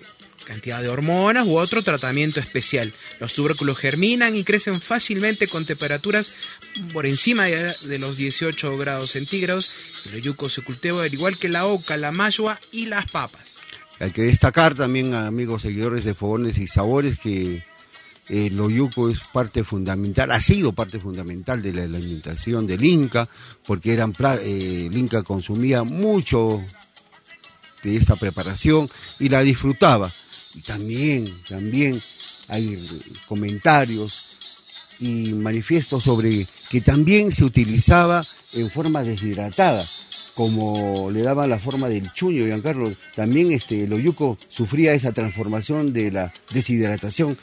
cantidad 0.49 0.81
de 0.81 0.89
hormonas 0.89 1.45
u 1.45 1.59
otro 1.59 1.83
tratamiento 1.83 2.39
especial. 2.39 2.91
Los 3.19 3.33
tubérculos 3.33 3.77
germinan 3.77 4.35
y 4.35 4.43
crecen 4.43 4.81
fácilmente 4.81 5.47
con 5.47 5.63
temperaturas 5.63 6.31
por 6.91 7.05
encima 7.05 7.45
de 7.45 7.99
los 7.99 8.17
18 8.17 8.75
grados 8.77 9.11
centígrados. 9.11 9.69
El 10.11 10.23
yuco 10.23 10.49
se 10.49 10.63
cultiva 10.63 11.03
al 11.03 11.13
igual 11.13 11.37
que 11.37 11.49
la 11.49 11.67
oca, 11.67 11.97
la 11.97 12.11
mayua 12.11 12.59
y 12.71 12.87
las 12.87 13.11
papas. 13.11 13.57
Hay 13.99 14.09
que 14.09 14.23
destacar 14.23 14.73
también, 14.73 15.13
amigos 15.13 15.61
seguidores 15.61 16.03
de 16.03 16.15
Fogones 16.15 16.57
y 16.57 16.67
Sabores, 16.67 17.19
que 17.19 17.63
el 18.27 18.59
oyuco 18.59 19.09
es 19.09 19.19
parte 19.31 19.63
fundamental, 19.63 20.31
ha 20.31 20.41
sido 20.41 20.73
parte 20.73 20.99
fundamental 20.99 21.61
de 21.61 21.73
la 21.73 21.83
alimentación 21.83 22.65
del 22.65 22.83
Inca, 22.83 23.29
porque 23.67 23.93
eran, 23.93 24.15
eh, 24.41 24.87
el 24.89 24.97
Inca 24.97 25.21
consumía 25.21 25.83
mucho 25.83 26.63
de 27.83 27.97
esta 27.97 28.15
preparación 28.15 28.89
y 29.19 29.29
la 29.29 29.41
disfrutaba. 29.41 30.11
Y 30.53 30.61
también, 30.61 31.41
también 31.47 32.01
hay 32.47 32.87
comentarios 33.27 34.23
y 34.99 35.33
manifiestos 35.33 36.03
sobre 36.03 36.47
que 36.69 36.81
también 36.81 37.31
se 37.31 37.45
utilizaba 37.45 38.25
en 38.53 38.69
forma 38.69 39.03
deshidratada, 39.03 39.85
como 40.33 41.09
le 41.11 41.21
daba 41.21 41.47
la 41.47 41.59
forma 41.59 41.89
del 41.89 42.11
chuño, 42.13 42.45
Giancarlo. 42.45 42.93
También 43.15 43.51
este, 43.51 43.83
el 43.83 43.93
oyuco 43.93 44.37
sufría 44.49 44.93
esa 44.93 45.11
transformación 45.11 45.93
de 45.93 46.11
la 46.11 46.33
deshidratación 46.51 47.37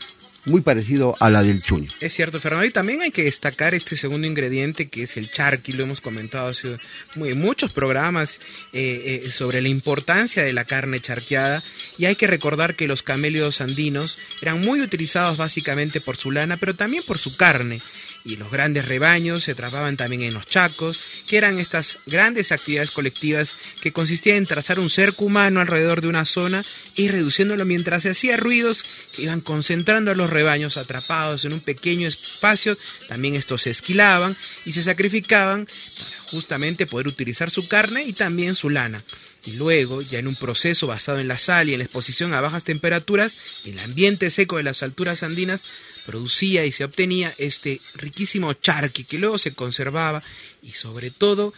muy 0.46 0.62
parecido 0.62 1.14
a 1.20 1.28
la 1.28 1.42
del 1.42 1.62
chuño. 1.62 1.90
Es 2.00 2.14
cierto, 2.14 2.40
Fernando, 2.40 2.66
y 2.66 2.70
también 2.70 3.02
hay 3.02 3.10
que 3.10 3.24
destacar 3.24 3.74
este 3.74 3.96
segundo 3.96 4.26
ingrediente 4.26 4.88
que 4.88 5.02
es 5.02 5.16
el 5.16 5.30
charqui, 5.30 5.72
lo 5.72 5.82
hemos 5.82 6.00
comentado 6.00 6.48
hace 6.48 6.78
muy, 7.16 7.34
muchos 7.34 7.72
programas 7.72 8.38
eh, 8.72 9.22
eh, 9.24 9.30
sobre 9.30 9.60
la 9.60 9.68
importancia 9.68 10.42
de 10.42 10.52
la 10.52 10.64
carne 10.64 11.00
charqueada, 11.00 11.62
y 11.98 12.06
hay 12.06 12.16
que 12.16 12.26
recordar 12.26 12.74
que 12.74 12.88
los 12.88 13.02
camélidos 13.02 13.60
andinos 13.60 14.18
eran 14.40 14.60
muy 14.60 14.80
utilizados 14.80 15.36
básicamente 15.36 16.00
por 16.00 16.16
su 16.16 16.30
lana, 16.30 16.56
pero 16.56 16.74
también 16.74 17.02
por 17.04 17.18
su 17.18 17.36
carne 17.36 17.80
y 18.26 18.36
los 18.36 18.50
grandes 18.50 18.84
rebaños 18.84 19.44
se 19.44 19.52
atrapaban 19.52 19.96
también 19.96 20.22
en 20.22 20.34
los 20.34 20.46
chacos, 20.46 21.00
que 21.28 21.36
eran 21.36 21.60
estas 21.60 21.98
grandes 22.06 22.50
actividades 22.50 22.90
colectivas 22.90 23.54
que 23.80 23.92
consistían 23.92 24.38
en 24.38 24.46
trazar 24.46 24.80
un 24.80 24.90
cerco 24.90 25.24
humano 25.24 25.60
alrededor 25.60 26.00
de 26.00 26.08
una 26.08 26.26
zona 26.26 26.64
y 26.96 27.08
reduciéndolo 27.08 27.64
mientras 27.64 28.02
se 28.02 28.10
hacía 28.10 28.36
ruidos 28.36 28.84
que 29.14 29.22
iban 29.22 29.40
concentrando 29.40 30.10
a 30.10 30.16
los 30.16 30.28
rebaños 30.28 30.76
atrapados 30.76 31.44
en 31.44 31.52
un 31.52 31.60
pequeño 31.60 32.08
espacio, 32.08 32.76
también 33.08 33.36
estos 33.36 33.62
se 33.62 33.70
esquilaban 33.70 34.36
y 34.64 34.72
se 34.72 34.82
sacrificaban 34.82 35.66
para 35.66 36.16
justamente 36.30 36.86
poder 36.86 37.06
utilizar 37.06 37.50
su 37.52 37.68
carne 37.68 38.04
y 38.04 38.12
también 38.12 38.56
su 38.56 38.70
lana. 38.70 39.04
Y 39.44 39.52
luego, 39.52 40.02
ya 40.02 40.18
en 40.18 40.26
un 40.26 40.34
proceso 40.34 40.88
basado 40.88 41.20
en 41.20 41.28
la 41.28 41.38
sal 41.38 41.68
y 41.68 41.72
en 41.72 41.78
la 41.78 41.84
exposición 41.84 42.34
a 42.34 42.40
bajas 42.40 42.64
temperaturas, 42.64 43.36
el 43.64 43.78
ambiente 43.78 44.32
seco 44.32 44.56
de 44.56 44.64
las 44.64 44.82
alturas 44.82 45.22
andinas 45.22 45.64
producía 46.06 46.64
y 46.64 46.72
se 46.72 46.84
obtenía 46.84 47.34
este 47.36 47.80
riquísimo 47.94 48.52
charqui 48.54 49.04
que 49.04 49.18
luego 49.18 49.38
se 49.38 49.54
conservaba 49.54 50.22
y 50.62 50.70
sobre 50.70 51.10
todo, 51.10 51.52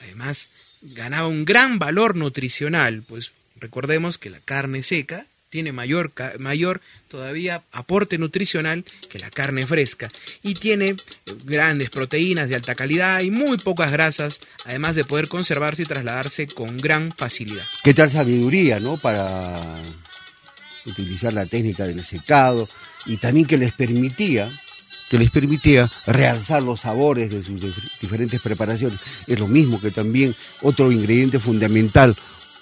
además, 0.00 0.48
ganaba 0.80 1.28
un 1.28 1.44
gran 1.44 1.78
valor 1.78 2.16
nutricional, 2.16 3.02
pues 3.06 3.32
recordemos 3.56 4.18
que 4.18 4.30
la 4.30 4.40
carne 4.40 4.82
seca 4.82 5.26
tiene 5.52 5.70
mayor, 5.70 6.12
mayor 6.38 6.80
todavía 7.08 7.62
aporte 7.72 8.16
nutricional 8.16 8.86
que 9.10 9.18
la 9.18 9.28
carne 9.28 9.66
fresca 9.66 10.08
y 10.42 10.54
tiene 10.54 10.96
grandes 11.44 11.90
proteínas 11.90 12.48
de 12.48 12.54
alta 12.54 12.74
calidad 12.74 13.20
y 13.20 13.30
muy 13.30 13.58
pocas 13.58 13.92
grasas, 13.92 14.40
además 14.64 14.96
de 14.96 15.04
poder 15.04 15.28
conservarse 15.28 15.82
y 15.82 15.84
trasladarse 15.84 16.46
con 16.46 16.78
gran 16.78 17.12
facilidad. 17.12 17.64
¿Qué 17.84 17.92
tal 17.92 18.10
sabiduría, 18.10 18.80
no? 18.80 18.96
Para 18.96 19.60
utilizar 20.86 21.32
la 21.32 21.46
técnica 21.46 21.84
del 21.84 22.02
secado, 22.04 22.68
y 23.06 23.16
también 23.16 23.46
que 23.46 23.58
les 23.58 23.72
permitía 23.72 24.48
que 25.10 25.18
les 25.18 25.30
permitía 25.30 25.90
realzar 26.06 26.62
los 26.62 26.80
sabores 26.80 27.30
de 27.30 27.44
sus 27.44 28.00
diferentes 28.00 28.40
preparaciones. 28.40 28.98
Es 29.26 29.38
lo 29.38 29.46
mismo 29.46 29.78
que 29.78 29.90
también 29.90 30.34
otro 30.62 30.90
ingrediente 30.90 31.38
fundamental, 31.38 32.16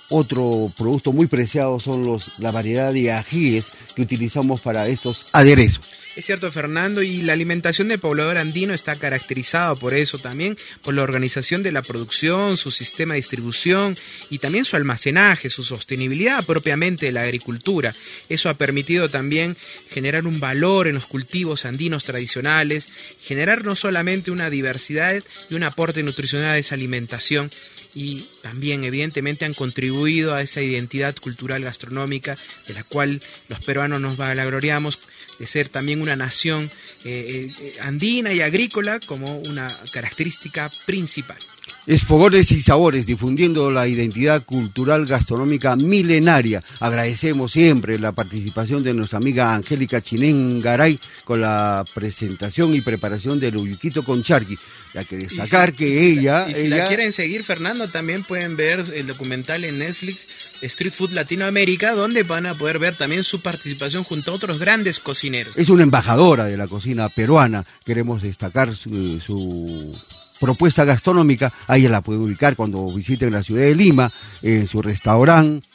otro 0.08 0.72
producto 0.76 1.12
muy 1.12 1.28
preciado 1.28 1.78
son 1.78 2.04
los, 2.04 2.40
la 2.40 2.50
variedad 2.50 2.92
de 2.92 3.12
ajíes 3.12 3.66
que 3.94 4.02
utilizamos 4.02 4.60
para 4.60 4.88
estos 4.88 5.28
aderezos. 5.30 5.82
Es 6.20 6.26
cierto, 6.26 6.52
Fernando, 6.52 7.00
y 7.00 7.22
la 7.22 7.32
alimentación 7.32 7.88
del 7.88 7.98
poblador 7.98 8.36
andino 8.36 8.74
está 8.74 8.94
caracterizada 8.94 9.74
por 9.74 9.94
eso 9.94 10.18
también, 10.18 10.58
por 10.82 10.92
la 10.92 11.02
organización 11.02 11.62
de 11.62 11.72
la 11.72 11.80
producción, 11.80 12.58
su 12.58 12.70
sistema 12.70 13.14
de 13.14 13.20
distribución 13.20 13.96
y 14.28 14.38
también 14.38 14.66
su 14.66 14.76
almacenaje, 14.76 15.48
su 15.48 15.64
sostenibilidad 15.64 16.44
propiamente 16.44 17.06
de 17.06 17.12
la 17.12 17.22
agricultura. 17.22 17.94
Eso 18.28 18.50
ha 18.50 18.58
permitido 18.58 19.08
también 19.08 19.56
generar 19.88 20.26
un 20.26 20.40
valor 20.40 20.88
en 20.88 20.96
los 20.96 21.06
cultivos 21.06 21.64
andinos 21.64 22.04
tradicionales, 22.04 22.86
generar 23.22 23.64
no 23.64 23.74
solamente 23.74 24.30
una 24.30 24.50
diversidad 24.50 25.22
y 25.48 25.54
un 25.54 25.64
aporte 25.64 26.02
nutricional 26.02 26.50
a 26.50 26.58
esa 26.58 26.74
alimentación, 26.74 27.50
y 27.94 28.26
también 28.42 28.84
evidentemente 28.84 29.46
han 29.46 29.54
contribuido 29.54 30.34
a 30.34 30.42
esa 30.42 30.60
identidad 30.60 31.16
cultural 31.16 31.64
gastronómica 31.64 32.36
de 32.68 32.74
la 32.74 32.84
cual 32.84 33.22
los 33.48 33.60
peruanos 33.64 34.02
nos 34.02 34.18
vanagloriamos 34.18 34.98
de 35.40 35.46
ser 35.46 35.70
también 35.70 36.02
una 36.02 36.14
nación 36.16 36.62
eh, 37.04 37.50
eh, 37.50 37.72
andina 37.80 38.30
y 38.32 38.42
agrícola 38.42 39.00
como 39.00 39.38
una 39.38 39.74
característica 39.90 40.70
principal. 40.84 41.38
Es 41.86 42.02
Fogones 42.02 42.52
y 42.52 42.60
Sabores, 42.60 43.06
difundiendo 43.06 43.70
la 43.70 43.88
identidad 43.88 44.44
cultural 44.44 45.06
gastronómica 45.06 45.76
milenaria. 45.76 46.62
Agradecemos 46.78 47.52
siempre 47.52 47.98
la 47.98 48.12
participación 48.12 48.82
de 48.82 48.94
nuestra 48.94 49.18
amiga 49.18 49.54
Angélica 49.54 50.00
Chinén 50.00 50.60
Garay 50.60 50.98
con 51.24 51.40
la 51.40 51.84
presentación 51.94 52.74
y 52.74 52.80
preparación 52.80 53.40
del 53.40 53.56
uyuquito 53.56 54.04
con 54.04 54.22
charqui. 54.22 54.56
Hay 54.94 55.04
que 55.04 55.16
destacar 55.16 55.72
que 55.72 56.04
ella... 56.04 56.46
y 56.48 56.54
si 56.54 56.68
la 56.68 56.88
quieren 56.88 57.12
seguir, 57.12 57.44
Fernando, 57.44 57.88
también 57.88 58.24
pueden 58.24 58.56
ver 58.56 58.84
el 58.94 59.06
documental 59.06 59.64
en 59.64 59.78
Netflix 59.78 60.50
Street 60.62 60.92
Food 60.92 61.12
Latinoamérica, 61.12 61.92
donde 61.92 62.22
van 62.22 62.46
a 62.46 62.54
poder 62.54 62.78
ver 62.78 62.96
también 62.96 63.24
su 63.24 63.40
participación 63.40 64.04
junto 64.04 64.32
a 64.32 64.34
otros 64.34 64.58
grandes 64.58 64.98
cocineros. 64.98 65.56
Es 65.56 65.68
una 65.68 65.84
embajadora 65.84 66.44
de 66.44 66.56
la 66.56 66.66
cocina 66.66 67.08
peruana. 67.08 67.64
Queremos 67.84 68.22
destacar 68.22 68.74
su, 68.74 69.96
propuesta 70.40 70.84
gastronómica. 70.84 71.52
Ahí 71.66 71.86
la 71.86 72.00
pueden 72.00 72.22
ubicar 72.22 72.56
cuando 72.56 72.90
visiten 72.92 73.32
la 73.32 73.42
ciudad 73.42 73.62
de 73.62 73.74
Lima, 73.74 74.10
en 74.42 74.66
su 74.66 74.82
restaurante 74.82 75.66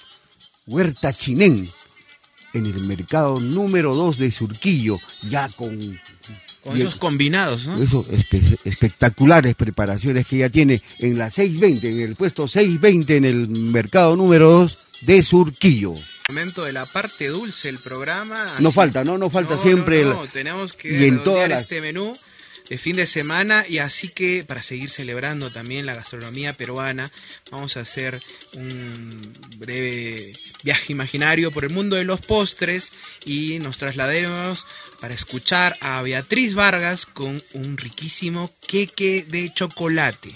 Huerta 0.68 1.14
Chinén, 1.14 1.68
en 2.54 2.66
el 2.66 2.86
mercado 2.86 3.40
número 3.40 3.94
2 3.94 4.18
de 4.18 4.32
Surquillo, 4.32 4.98
ya 5.30 5.48
con 5.50 5.96
con 6.66 6.76
esos 6.78 6.96
combinados, 6.96 7.68
¿no? 7.68 7.78
Esos 7.78 8.08
espectaculares 8.10 9.54
preparaciones 9.54 10.26
que 10.26 10.38
ella 10.38 10.50
tiene 10.50 10.82
en 10.98 11.16
la 11.16 11.30
620, 11.30 11.92
en 11.92 12.10
el 12.10 12.16
puesto 12.16 12.48
620 12.48 13.18
en 13.18 13.26
el 13.26 13.48
mercado 13.50 14.16
número 14.16 14.50
2 14.50 14.86
de 15.02 15.22
Surquillo. 15.22 15.94
Momento 16.28 16.64
de 16.64 16.74
la 16.74 16.88
parte 16.88 17.28
dulce 17.28 17.68
del 17.68 17.78
programa. 17.78 18.56
No 18.58 18.72
falta, 18.72 19.04
¿no? 19.04 19.16
No 19.20 19.30
falta 19.30 19.60
siempre. 19.60 20.04
No, 20.04 20.26
tenemos 20.26 20.74
que 20.74 20.92
y 20.92 21.06
en 21.06 21.22
este 21.52 21.82
menú 21.82 22.18
de 22.70 22.78
fin 22.78 22.96
de 22.96 23.08
semana 23.08 23.66
y 23.68 23.78
así 23.78 24.10
que 24.14 24.44
para 24.44 24.64
seguir 24.64 24.90
celebrando 24.90 25.52
también 25.52 25.86
la 25.86 25.96
gastronomía 25.96 26.54
peruana 26.54 27.10
vamos 27.52 27.78
a 27.78 27.82
hacer 27.82 28.20
un 28.56 29.10
breve 29.58 30.34
viaje 30.64 30.94
imaginario 30.94 31.52
por 31.52 31.64
el 31.64 31.70
mundo 31.72 31.96
de 31.96 32.06
los 32.06 32.22
postres 32.26 32.94
y 33.26 33.60
nos 33.60 33.78
traslademos 33.78 34.66
para 35.00 35.14
escuchar 35.14 35.76
a 35.82 36.02
Beatriz 36.02 36.56
Vargas 36.56 37.06
con 37.06 37.42
un 37.54 37.78
riquísimo 37.78 38.50
queque 38.68 39.26
de 39.28 39.52
chocolate. 39.54 40.36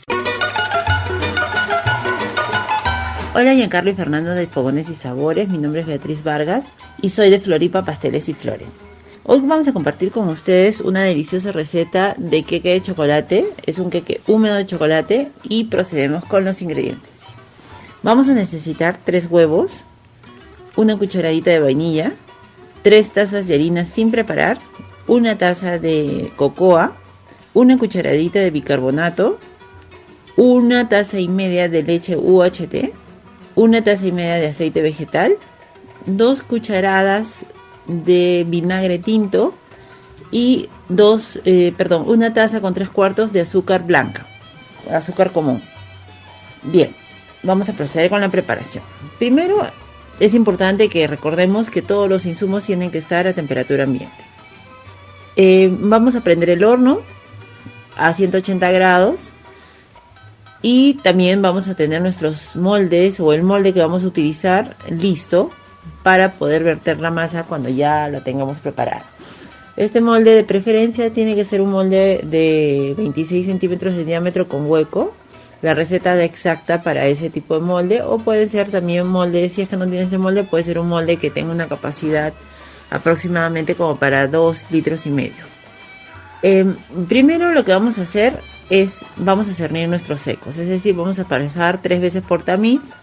Hola 3.34 3.54
Giancarlo 3.54 3.92
y 3.92 3.96
Fernando 3.96 4.32
de 4.32 4.48
Fogones 4.48 4.90
y 4.90 4.96
Sabores, 4.96 5.50
mi 5.50 5.60
nombre 5.60 5.82
es 5.82 5.88
Beatriz 5.88 6.24
Vargas 6.24 6.76
y 7.02 7.10
soy 7.10 7.30
de 7.30 7.40
Floripa 7.40 7.86
Pasteles 7.86 8.28
y 8.28 8.34
Flores. 8.34 8.86
Hoy 9.32 9.42
vamos 9.42 9.68
a 9.68 9.74
compartir 9.74 10.10
con 10.10 10.28
ustedes 10.28 10.82
una 10.82 11.04
deliciosa 11.04 11.52
receta 11.52 12.16
de 12.18 12.42
queque 12.42 12.72
de 12.72 12.82
chocolate. 12.82 13.48
Es 13.68 13.78
un 13.78 13.92
queque 13.92 14.22
húmedo 14.26 14.56
de 14.56 14.66
chocolate 14.66 15.30
y 15.44 15.66
procedemos 15.66 16.26
con 16.26 16.46
los 16.46 16.64
ingredientes. 16.64 17.26
Vamos 18.02 18.28
a 18.28 18.34
necesitar 18.34 18.98
tres 19.06 19.28
huevos, 19.30 19.86
una 20.76 20.98
cucharadita 20.98 21.52
de 21.52 21.60
vainilla, 21.60 22.12
3 22.82 23.12
tazas 23.12 23.46
de 23.46 23.54
harina 23.54 23.86
sin 23.86 24.10
preparar, 24.10 24.58
una 25.06 25.38
taza 25.38 25.78
de 25.78 26.32
cocoa, 26.36 26.96
una 27.54 27.78
cucharadita 27.78 28.40
de 28.40 28.50
bicarbonato, 28.50 29.38
una 30.38 30.90
taza 30.90 31.20
y 31.20 31.28
media 31.28 31.70
de 31.70 31.84
leche 31.84 32.18
UHT, 32.18 32.94
una 33.54 33.84
taza 33.84 34.08
y 34.08 34.12
media 34.12 34.38
de 34.38 34.48
aceite 34.48 34.82
vegetal, 34.82 35.38
dos 36.08 36.42
cucharadas 36.42 37.46
de 37.90 38.46
vinagre 38.48 39.00
tinto 39.00 39.54
y 40.32 40.70
dos, 40.88 41.40
eh, 41.46 41.74
perdón, 41.76 42.04
una 42.08 42.34
taza 42.34 42.62
con 42.62 42.74
tres 42.74 42.90
cuartos 42.90 43.34
de 43.34 43.42
azúcar 43.42 43.86
blanca, 43.86 44.26
azúcar 44.92 45.32
común. 45.32 45.62
Bien, 46.64 46.96
vamos 47.44 47.70
a 47.70 47.74
proceder 47.74 48.10
con 48.10 48.22
la 48.22 48.30
preparación. 48.30 48.84
Primero 49.18 49.58
es 50.20 50.34
importante 50.34 50.90
que 50.90 51.08
recordemos 51.08 51.70
que 51.70 51.82
todos 51.82 52.10
los 52.10 52.26
insumos 52.26 52.66
tienen 52.66 52.92
que 52.92 52.98
estar 52.98 53.28
a 53.28 53.34
temperatura 53.34 53.84
ambiente. 53.84 54.24
Eh, 55.36 55.70
vamos 55.72 56.16
a 56.16 56.22
prender 56.22 56.50
el 56.50 56.64
horno 56.64 57.02
a 57.96 58.14
180 58.14 58.72
grados 58.72 59.34
y 60.62 60.96
también 60.96 61.42
vamos 61.42 61.68
a 61.70 61.76
tener 61.76 62.02
nuestros 62.02 62.56
moldes 62.56 63.20
o 63.20 63.32
el 63.32 63.44
molde 63.44 63.74
que 63.74 63.80
vamos 63.80 64.04
a 64.04 64.08
utilizar 64.08 64.76
listo 64.90 65.52
para 66.10 66.32
poder 66.32 66.64
verter 66.64 67.00
la 67.00 67.12
masa 67.12 67.44
cuando 67.44 67.70
ya 67.70 68.10
la 68.10 68.24
tengamos 68.24 68.60
preparada. 68.60 69.06
Este 69.78 70.02
molde 70.02 70.34
de 70.34 70.44
preferencia 70.44 71.12
tiene 71.12 71.36
que 71.36 71.46
ser 71.46 71.62
un 71.62 71.70
molde 71.70 72.22
de 72.24 72.96
26 72.98 73.46
centímetros 73.46 73.94
de 73.94 74.06
diámetro 74.06 74.48
con 74.48 74.66
hueco 74.66 75.14
la 75.62 75.76
receta 75.76 76.24
exacta 76.24 76.82
para 76.82 77.06
ese 77.06 77.30
tipo 77.30 77.54
de 77.54 77.62
molde 77.62 78.02
o 78.02 78.18
puede 78.18 78.50
ser 78.50 78.72
también 78.72 79.06
molde, 79.06 79.50
si 79.50 79.62
es 79.62 79.70
que 79.70 79.78
no 79.78 79.88
tienes 79.88 80.08
ese 80.08 80.18
molde, 80.18 80.44
puede 80.44 80.64
ser 80.64 80.80
un 80.80 80.90
molde 80.90 81.18
que 81.18 81.30
tenga 81.30 81.52
una 81.52 81.68
capacidad 81.68 82.34
aproximadamente 82.90 83.76
como 83.76 83.98
para 83.98 84.26
2 84.26 84.72
litros 84.72 85.06
y 85.06 85.12
medio. 85.12 85.46
Em, 86.42 86.76
primero 87.08 87.54
lo 87.54 87.64
que 87.64 87.72
vamos 87.72 88.00
a 88.00 88.02
hacer 88.02 88.34
es, 88.72 89.06
vamos 89.16 89.48
a 89.48 89.54
cernir 89.54 89.88
nuestros 89.88 90.22
secos, 90.22 90.58
es 90.58 90.70
decir, 90.70 90.96
vamos 90.96 91.20
a 91.20 91.26
pasar 91.26 91.80
tres 91.84 92.02
veces 92.02 92.24
por 92.24 92.42
tamiz 92.42 92.96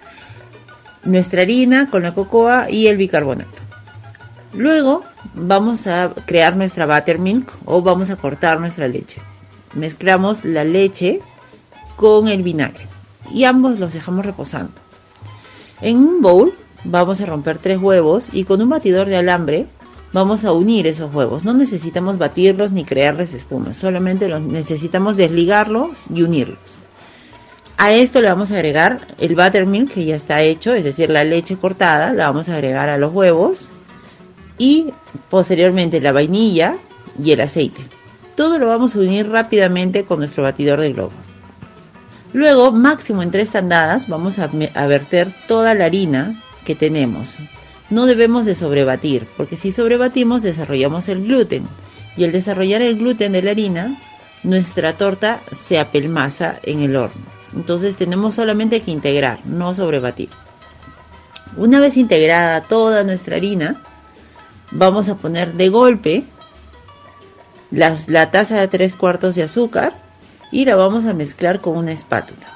nuestra 1.06 1.42
harina 1.42 1.88
con 1.90 2.02
la 2.02 2.12
cocoa 2.12 2.70
y 2.70 2.88
el 2.88 2.96
bicarbonato. 2.96 3.62
Luego 4.52 5.04
vamos 5.34 5.86
a 5.86 6.12
crear 6.26 6.56
nuestra 6.56 6.86
buttermilk 6.86 7.52
o 7.64 7.82
vamos 7.82 8.10
a 8.10 8.16
cortar 8.16 8.60
nuestra 8.60 8.88
leche. 8.88 9.20
Mezclamos 9.74 10.44
la 10.44 10.64
leche 10.64 11.20
con 11.96 12.28
el 12.28 12.42
vinagre 12.42 12.86
y 13.32 13.44
ambos 13.44 13.78
los 13.78 13.92
dejamos 13.92 14.24
reposando. 14.24 14.72
En 15.80 15.98
un 15.98 16.22
bowl 16.22 16.54
vamos 16.84 17.20
a 17.20 17.26
romper 17.26 17.58
tres 17.58 17.78
huevos 17.78 18.30
y 18.32 18.44
con 18.44 18.62
un 18.62 18.70
batidor 18.70 19.08
de 19.08 19.16
alambre 19.16 19.66
vamos 20.12 20.44
a 20.44 20.52
unir 20.52 20.86
esos 20.86 21.14
huevos. 21.14 21.44
No 21.44 21.52
necesitamos 21.52 22.16
batirlos 22.16 22.72
ni 22.72 22.84
crearles 22.84 23.34
espuma, 23.34 23.74
solamente 23.74 24.28
los 24.28 24.40
necesitamos 24.40 25.16
desligarlos 25.16 26.06
y 26.14 26.22
unirlos. 26.22 26.78
A 27.78 27.92
esto 27.92 28.22
le 28.22 28.28
vamos 28.28 28.52
a 28.52 28.54
agregar 28.54 29.06
el 29.18 29.34
buttermilk 29.34 29.92
que 29.92 30.06
ya 30.06 30.16
está 30.16 30.40
hecho, 30.40 30.74
es 30.74 30.82
decir, 30.82 31.10
la 31.10 31.24
leche 31.24 31.58
cortada, 31.58 32.14
la 32.14 32.26
vamos 32.26 32.48
a 32.48 32.54
agregar 32.54 32.88
a 32.88 32.96
los 32.96 33.12
huevos 33.12 33.70
y 34.56 34.94
posteriormente 35.28 36.00
la 36.00 36.12
vainilla 36.12 36.76
y 37.22 37.32
el 37.32 37.40
aceite. 37.42 37.82
Todo 38.34 38.58
lo 38.58 38.68
vamos 38.68 38.96
a 38.96 39.00
unir 39.00 39.28
rápidamente 39.28 40.04
con 40.04 40.20
nuestro 40.20 40.42
batidor 40.42 40.80
de 40.80 40.94
globo. 40.94 41.12
Luego, 42.32 42.72
máximo 42.72 43.22
en 43.22 43.30
tres 43.30 43.50
tandadas, 43.50 44.08
vamos 44.08 44.38
a, 44.38 44.46
verter 44.46 45.32
toda 45.46 45.74
la 45.74 45.84
harina 45.84 46.42
que 46.64 46.74
tenemos. 46.74 47.38
No 47.90 48.06
debemos 48.06 48.46
de 48.46 48.54
sobrebatir, 48.54 49.26
porque 49.36 49.56
si 49.56 49.70
sobrebatimos 49.70 50.42
desarrollamos 50.42 51.08
el 51.08 51.24
gluten. 51.24 51.66
Y 52.16 52.24
al 52.24 52.32
desarrollar 52.32 52.80
el 52.80 52.96
gluten 52.96 53.32
de 53.32 53.42
la 53.42 53.50
harina, 53.50 53.98
nuestra 54.42 54.96
torta 54.96 55.40
se 55.52 55.78
apelmaza 55.78 56.58
en 56.62 56.80
el 56.80 56.96
horno. 56.96 57.35
Entonces 57.56 57.96
tenemos 57.96 58.34
solamente 58.34 58.82
que 58.82 58.90
integrar, 58.90 59.40
no 59.46 59.74
sobrebatir. 59.74 60.28
Una 61.56 61.80
vez 61.80 61.96
integrada 61.96 62.60
toda 62.60 63.02
nuestra 63.02 63.36
harina, 63.36 63.82
vamos 64.70 65.08
a 65.08 65.16
poner 65.16 65.54
de 65.54 65.70
golpe 65.70 66.24
la 67.70 68.30
taza 68.30 68.60
de 68.60 68.68
tres 68.68 68.94
cuartos 68.94 69.34
de 69.34 69.42
azúcar 69.42 69.94
y 70.52 70.66
la 70.66 70.76
vamos 70.76 71.06
a 71.06 71.14
mezclar 71.14 71.60
con 71.60 71.76
una 71.76 71.92
espátula. 71.92 72.46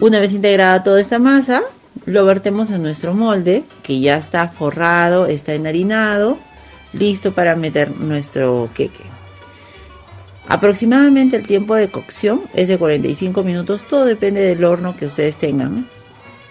Una 0.00 0.20
vez 0.20 0.32
integrada 0.32 0.84
toda 0.84 1.00
esta 1.00 1.18
masa, 1.18 1.62
lo 2.06 2.24
vertemos 2.24 2.70
en 2.70 2.82
nuestro 2.82 3.12
molde 3.12 3.64
que 3.82 3.98
ya 3.98 4.16
está 4.16 4.48
forrado, 4.48 5.26
está 5.26 5.54
enharinado, 5.54 6.38
listo 6.92 7.34
para 7.34 7.56
meter 7.56 7.90
nuestro 7.90 8.70
queque. 8.72 9.17
Aproximadamente 10.48 11.36
el 11.36 11.46
tiempo 11.46 11.74
de 11.74 11.90
cocción 11.90 12.42
es 12.54 12.68
de 12.68 12.78
45 12.78 13.42
minutos, 13.42 13.86
todo 13.86 14.04
depende 14.04 14.40
del 14.40 14.64
horno 14.64 14.96
que 14.96 15.06
ustedes 15.06 15.36
tengan 15.36 15.86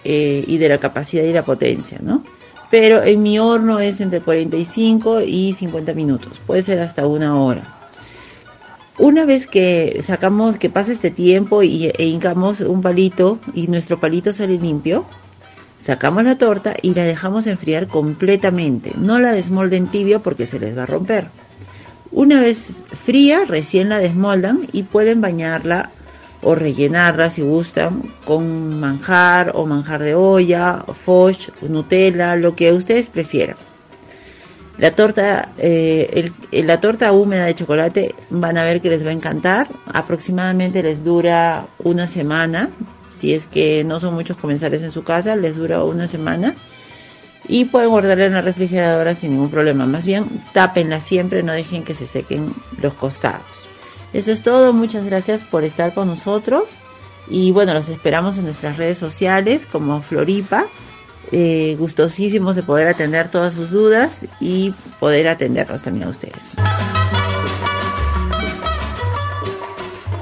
eh, 0.04 0.44
y 0.46 0.58
de 0.58 0.68
la 0.68 0.78
capacidad 0.78 1.24
y 1.24 1.32
la 1.32 1.44
potencia, 1.44 1.98
¿no? 2.00 2.22
pero 2.70 3.02
en 3.02 3.22
mi 3.22 3.38
horno 3.38 3.80
es 3.80 4.00
entre 4.00 4.20
45 4.20 5.22
y 5.22 5.52
50 5.52 5.94
minutos, 5.94 6.38
puede 6.46 6.62
ser 6.62 6.80
hasta 6.80 7.06
una 7.06 7.40
hora. 7.40 7.74
Una 8.98 9.24
vez 9.24 9.46
que 9.46 10.00
sacamos, 10.02 10.58
que 10.58 10.70
pasa 10.70 10.92
este 10.92 11.10
tiempo 11.10 11.62
y, 11.62 11.86
e 11.86 12.04
hincamos 12.04 12.60
un 12.60 12.82
palito 12.82 13.38
y 13.54 13.68
nuestro 13.68 14.00
palito 14.00 14.32
sale 14.32 14.58
limpio, 14.58 15.06
sacamos 15.78 16.24
la 16.24 16.36
torta 16.36 16.74
y 16.82 16.94
la 16.94 17.04
dejamos 17.04 17.46
enfriar 17.46 17.86
completamente. 17.86 18.92
No 18.98 19.20
la 19.20 19.30
desmolden 19.32 19.86
tibio 19.86 20.20
porque 20.20 20.46
se 20.46 20.58
les 20.58 20.76
va 20.76 20.82
a 20.82 20.86
romper. 20.86 21.28
Una 22.10 22.40
vez 22.40 22.72
fría, 23.04 23.40
recién 23.46 23.90
la 23.90 23.98
desmoldan 23.98 24.66
y 24.72 24.84
pueden 24.84 25.20
bañarla 25.20 25.90
o 26.42 26.54
rellenarla 26.54 27.30
si 27.30 27.42
gustan 27.42 28.02
con 28.24 28.78
manjar 28.80 29.52
o 29.54 29.66
manjar 29.66 30.02
de 30.02 30.14
olla, 30.14 30.84
foch, 31.04 31.48
Nutella, 31.62 32.36
lo 32.36 32.54
que 32.54 32.72
ustedes 32.72 33.08
prefieran. 33.08 33.56
La 34.78 34.92
torta, 34.92 35.50
eh, 35.58 36.30
la 36.52 36.80
torta 36.80 37.10
húmeda 37.12 37.46
de 37.46 37.54
chocolate 37.56 38.14
van 38.30 38.56
a 38.56 38.64
ver 38.64 38.80
que 38.80 38.88
les 38.88 39.04
va 39.04 39.10
a 39.10 39.12
encantar. 39.12 39.68
Aproximadamente 39.92 40.84
les 40.84 41.02
dura 41.02 41.66
una 41.82 42.06
semana. 42.06 42.70
Si 43.08 43.34
es 43.34 43.48
que 43.48 43.82
no 43.82 43.98
son 43.98 44.14
muchos 44.14 44.36
comensales 44.36 44.82
en 44.82 44.92
su 44.92 45.02
casa, 45.02 45.34
les 45.34 45.56
dura 45.56 45.82
una 45.82 46.06
semana. 46.06 46.54
Y 47.48 47.64
pueden 47.64 47.88
guardarla 47.88 48.26
en 48.26 48.34
la 48.34 48.42
refrigeradora 48.42 49.14
sin 49.14 49.32
ningún 49.32 49.50
problema. 49.50 49.86
Más 49.86 50.04
bien, 50.04 50.26
tápenla 50.52 51.00
siempre, 51.00 51.42
no 51.42 51.52
dejen 51.52 51.82
que 51.82 51.94
se 51.94 52.06
sequen 52.06 52.52
los 52.80 52.94
costados. 52.94 53.68
Eso 54.12 54.30
es 54.32 54.42
todo, 54.42 54.72
muchas 54.72 55.04
gracias 55.04 55.44
por 55.44 55.64
estar 55.64 55.94
con 55.94 56.08
nosotros 56.08 56.78
y 57.30 57.50
bueno, 57.50 57.74
los 57.74 57.88
esperamos 57.88 58.38
en 58.38 58.44
nuestras 58.44 58.76
redes 58.76 58.98
sociales 58.98 59.66
como 59.66 60.00
Floripa. 60.02 60.66
Eh, 61.30 61.76
gustosísimos 61.78 62.56
de 62.56 62.62
poder 62.62 62.88
atender 62.88 63.30
todas 63.30 63.52
sus 63.52 63.70
dudas 63.70 64.26
y 64.40 64.72
poder 64.98 65.28
atenderlos 65.28 65.82
también 65.82 66.06
a 66.06 66.10
ustedes. 66.10 66.54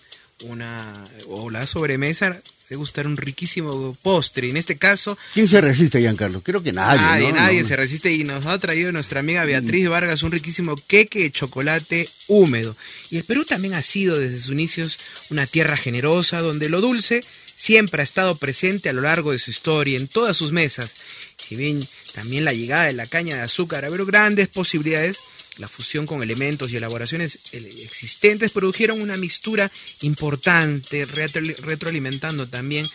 una 0.46 0.92
o 1.28 1.52
la 1.52 1.68
sobremesa 1.68 2.42
de 2.72 2.76
gustar 2.76 3.06
un 3.06 3.18
riquísimo 3.18 3.96
postre. 4.02 4.50
En 4.50 4.58
este 4.58 4.78
caso... 4.78 5.16
¿Quién 5.34 5.48
se 5.48 5.60
resiste, 5.62 6.00
Giancarlo? 6.00 6.42
Creo 6.42 6.64
que 6.64 6.72
nadie. 6.72 7.02
Nadie, 7.02 7.34
nadie 7.34 7.66
se 7.66 7.76
resiste 7.76 8.12
y 8.14 8.24
nos 8.24 8.46
ha 8.46 8.58
traído 8.60 8.92
nuestra 8.94 9.20
amiga 9.20 9.46
Beatriz 9.46 9.90
Vargas 9.90 10.24
un 10.24 10.32
riquísimo 10.32 10.76
queque 10.88 11.20
de 11.20 11.32
chocolate 11.32 12.08
húmedo. 12.28 12.76
Y 13.10 13.18
el 13.18 13.26
Perú 13.26 13.44
también 13.44 13.74
ha 13.74 13.84
sido 13.84 14.18
desde 14.18 14.40
sus 14.40 14.54
inicios 14.54 14.98
una 15.30 15.46
tierra 15.46 15.76
generosa 15.76 16.40
donde 16.40 16.70
lo 16.70 16.80
dulce 16.80 17.22
siempre 17.62 18.02
ha 18.02 18.04
estado 18.04 18.36
presente 18.38 18.90
a 18.90 18.94
lo 18.94 19.02
largo 19.02 19.32
de 19.32 19.38
su 19.38 19.52
historia, 19.52 19.96
en 19.96 20.08
todas 20.08 20.36
sus 20.36 20.52
mesas. 20.52 20.96
Si 21.38 21.56
bien 21.56 21.80
también 22.16 22.44
la 22.44 22.54
llegada 22.54 22.86
de 22.86 22.94
la 22.94 23.06
caña 23.06 23.36
de 23.36 23.44
azúcar 23.44 23.86
abrió 23.86 24.04
grandes 24.04 24.48
posibilidades, 24.48 25.20
la 25.58 25.68
fusión 25.68 26.08
con 26.08 26.24
elementos 26.24 26.72
y 26.72 26.78
elaboraciones 26.78 27.38
existentes 27.52 28.52
produjeron 28.52 29.00
una 29.00 29.16
mixtura 29.16 29.72
importante, 30.02 31.06
retroalimentando 31.06 32.48
también 32.48 32.90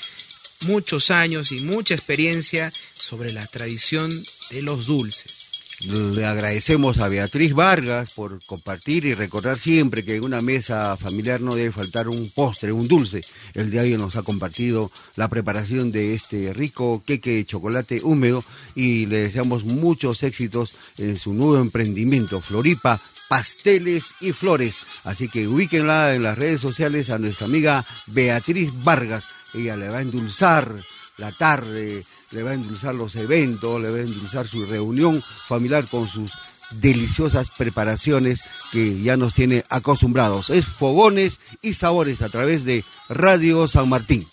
muchos 0.62 1.12
años 1.12 1.52
y 1.52 1.60
mucha 1.60 1.94
experiencia 1.94 2.72
sobre 2.94 3.32
la 3.32 3.46
tradición 3.46 4.10
de 4.50 4.62
los 4.62 4.86
dulces. 4.86 5.35
Le 5.84 6.24
agradecemos 6.24 6.98
a 6.98 7.08
Beatriz 7.08 7.52
Vargas 7.52 8.14
por 8.14 8.42
compartir 8.46 9.04
y 9.04 9.12
recordar 9.14 9.58
siempre 9.58 10.04
que 10.04 10.16
en 10.16 10.24
una 10.24 10.40
mesa 10.40 10.96
familiar 10.96 11.42
no 11.42 11.54
debe 11.54 11.70
faltar 11.70 12.08
un 12.08 12.30
postre, 12.30 12.72
un 12.72 12.88
dulce. 12.88 13.22
El 13.52 13.70
diario 13.70 13.98
nos 13.98 14.16
ha 14.16 14.22
compartido 14.22 14.90
la 15.16 15.28
preparación 15.28 15.92
de 15.92 16.14
este 16.14 16.54
rico 16.54 17.02
queque 17.04 17.32
de 17.32 17.44
chocolate 17.44 18.00
húmedo 18.02 18.42
y 18.74 19.04
le 19.04 19.18
deseamos 19.18 19.64
muchos 19.64 20.22
éxitos 20.22 20.76
en 20.96 21.18
su 21.18 21.34
nuevo 21.34 21.58
emprendimiento, 21.58 22.40
Floripa 22.40 22.98
Pasteles 23.28 24.04
y 24.20 24.32
Flores. 24.32 24.76
Así 25.04 25.28
que 25.28 25.46
ubíquenla 25.46 26.14
en 26.14 26.22
las 26.22 26.38
redes 26.38 26.60
sociales 26.60 27.10
a 27.10 27.18
nuestra 27.18 27.46
amiga 27.46 27.84
Beatriz 28.06 28.70
Vargas. 28.82 29.24
Ella 29.52 29.76
le 29.76 29.90
va 29.90 29.98
a 29.98 30.02
endulzar 30.02 30.74
la 31.18 31.32
tarde 31.32 32.04
le 32.30 32.42
va 32.42 32.50
a 32.50 32.54
endulzar 32.54 32.94
los 32.94 33.16
eventos, 33.16 33.80
le 33.80 33.90
va 33.90 33.96
a 33.96 34.00
endulzar 34.00 34.46
su 34.46 34.66
reunión 34.66 35.22
familiar 35.48 35.86
con 35.88 36.08
sus 36.08 36.32
deliciosas 36.80 37.50
preparaciones 37.50 38.42
que 38.72 39.00
ya 39.00 39.16
nos 39.16 39.34
tiene 39.34 39.64
acostumbrados. 39.68 40.50
Es 40.50 40.64
fogones 40.64 41.40
y 41.62 41.74
sabores 41.74 42.22
a 42.22 42.28
través 42.28 42.64
de 42.64 42.84
Radio 43.08 43.68
San 43.68 43.88
Martín. 43.88 44.26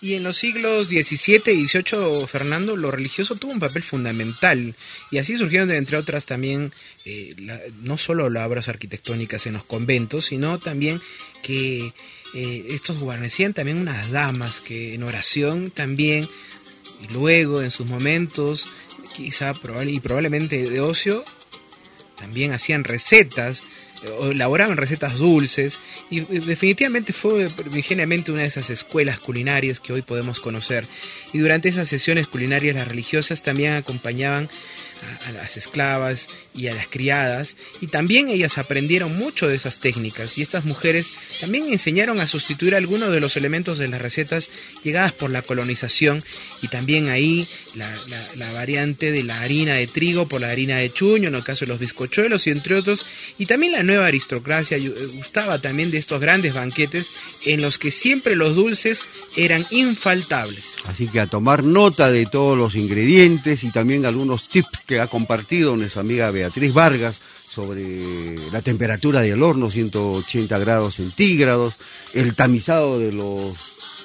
Y 0.00 0.14
en 0.14 0.22
los 0.22 0.36
siglos 0.36 0.86
XVII 0.86 1.52
y 1.52 1.66
XVIII, 1.66 2.26
Fernando, 2.28 2.76
lo 2.76 2.92
religioso 2.92 3.34
tuvo 3.34 3.52
un 3.52 3.58
papel 3.58 3.82
fundamental. 3.82 4.76
Y 5.10 5.18
así 5.18 5.36
surgieron, 5.36 5.72
entre 5.72 5.96
otras, 5.96 6.24
también 6.24 6.72
eh, 7.04 7.34
no 7.82 7.98
solo 7.98 8.30
las 8.30 8.46
obras 8.46 8.68
arquitectónicas 8.68 9.46
en 9.46 9.54
los 9.54 9.64
conventos, 9.64 10.26
sino 10.26 10.60
también 10.60 11.00
que 11.42 11.92
eh, 12.32 12.66
estos 12.70 13.00
guarnecían 13.00 13.54
también 13.54 13.78
unas 13.78 14.12
damas 14.12 14.60
que 14.60 14.94
en 14.94 15.02
oración 15.02 15.72
también 15.72 16.28
y 17.02 17.12
luego 17.12 17.62
en 17.62 17.70
sus 17.70 17.86
momentos, 17.86 18.72
quizá 19.14 19.52
y 19.86 20.00
probablemente 20.00 20.68
de 20.68 20.80
ocio, 20.80 21.24
también 22.16 22.52
hacían 22.52 22.84
recetas, 22.84 23.62
elaboraban 24.22 24.76
recetas 24.76 25.14
dulces 25.14 25.80
y 26.10 26.20
definitivamente 26.20 27.12
fue 27.12 27.48
ingeniamente 27.74 28.30
una 28.30 28.42
de 28.42 28.48
esas 28.48 28.70
escuelas 28.70 29.18
culinarias 29.18 29.80
que 29.80 29.92
hoy 29.92 30.02
podemos 30.02 30.40
conocer. 30.40 30.86
Y 31.32 31.38
durante 31.38 31.68
esas 31.68 31.88
sesiones 31.88 32.26
culinarias 32.26 32.76
las 32.76 32.88
religiosas 32.88 33.42
también 33.42 33.74
acompañaban 33.74 34.48
a, 35.26 35.32
las 35.32 35.56
esclavas 35.56 36.28
y 36.54 36.68
a 36.68 36.74
las 36.74 36.88
criadas, 36.88 37.56
y 37.80 37.88
también 37.88 38.28
ellas 38.28 38.58
aprendieron 38.58 39.16
mucho 39.16 39.48
de 39.48 39.56
esas 39.56 39.80
técnicas, 39.80 40.38
y 40.38 40.42
estas 40.42 40.64
mujeres 40.64 41.06
también 41.40 41.70
enseñaron 41.70 42.20
a 42.20 42.26
sustituir 42.26 42.74
algunos 42.74 43.10
de 43.10 43.20
los 43.20 43.36
elementos 43.36 43.78
de 43.78 43.88
las 43.88 44.00
recetas 44.00 44.50
llegadas 44.82 45.12
por 45.12 45.30
la 45.30 45.42
colonización, 45.42 46.22
y 46.62 46.68
también 46.68 47.08
ahí 47.08 47.48
la, 47.74 47.92
la, 48.36 48.52
variante 48.52 49.12
de 49.12 49.22
la 49.22 49.40
harina 49.40 49.74
de 49.74 49.86
trigo 49.86 50.26
por 50.26 50.40
la 50.40 50.50
harina 50.50 50.78
de 50.78 50.92
chuño, 50.92 51.28
en 51.28 51.34
el 51.34 51.44
caso 51.44 51.64
de 51.64 51.70
los 51.70 51.78
bizcochuelos, 51.78 52.46
y 52.46 52.50
entre 52.50 52.74
otros, 52.74 53.06
y 53.38 53.46
también 53.46 53.72
la 53.72 53.82
nueva 53.82 54.06
aristocracia 54.06 54.78
eh, 54.78 54.90
gustaba 55.12 55.60
también 55.60 55.90
de 55.90 55.98
estos 55.98 56.20
grandes 56.20 56.54
banquetes 56.54 57.12
en 57.44 57.62
los 57.62 57.78
que 57.78 57.90
siempre 57.90 58.34
los 58.34 58.54
dulces 58.54 59.04
eran 59.36 59.66
infaltables. 59.70 60.64
Así 60.86 61.06
que 61.06 61.20
a 61.20 61.26
tomar 61.26 61.62
nota 61.62 62.10
de 62.10 62.26
todos 62.26 62.56
los 62.56 62.74
ingredientes 62.74 63.62
y 63.64 63.70
también 63.70 64.06
algunos 64.06 64.48
tips 64.48 64.82
que 64.88 65.00
ha 65.00 65.06
compartido 65.06 65.76
nuestra 65.76 66.00
amiga 66.00 66.30
Beatriz 66.30 66.72
Vargas 66.72 67.20
sobre 67.48 68.36
la 68.50 68.62
temperatura 68.62 69.20
del 69.20 69.42
horno, 69.42 69.68
180 69.68 70.58
grados 70.58 70.94
centígrados, 70.94 71.74
el 72.14 72.34
tamizado 72.34 72.98
de 72.98 73.12
los, 73.12 73.54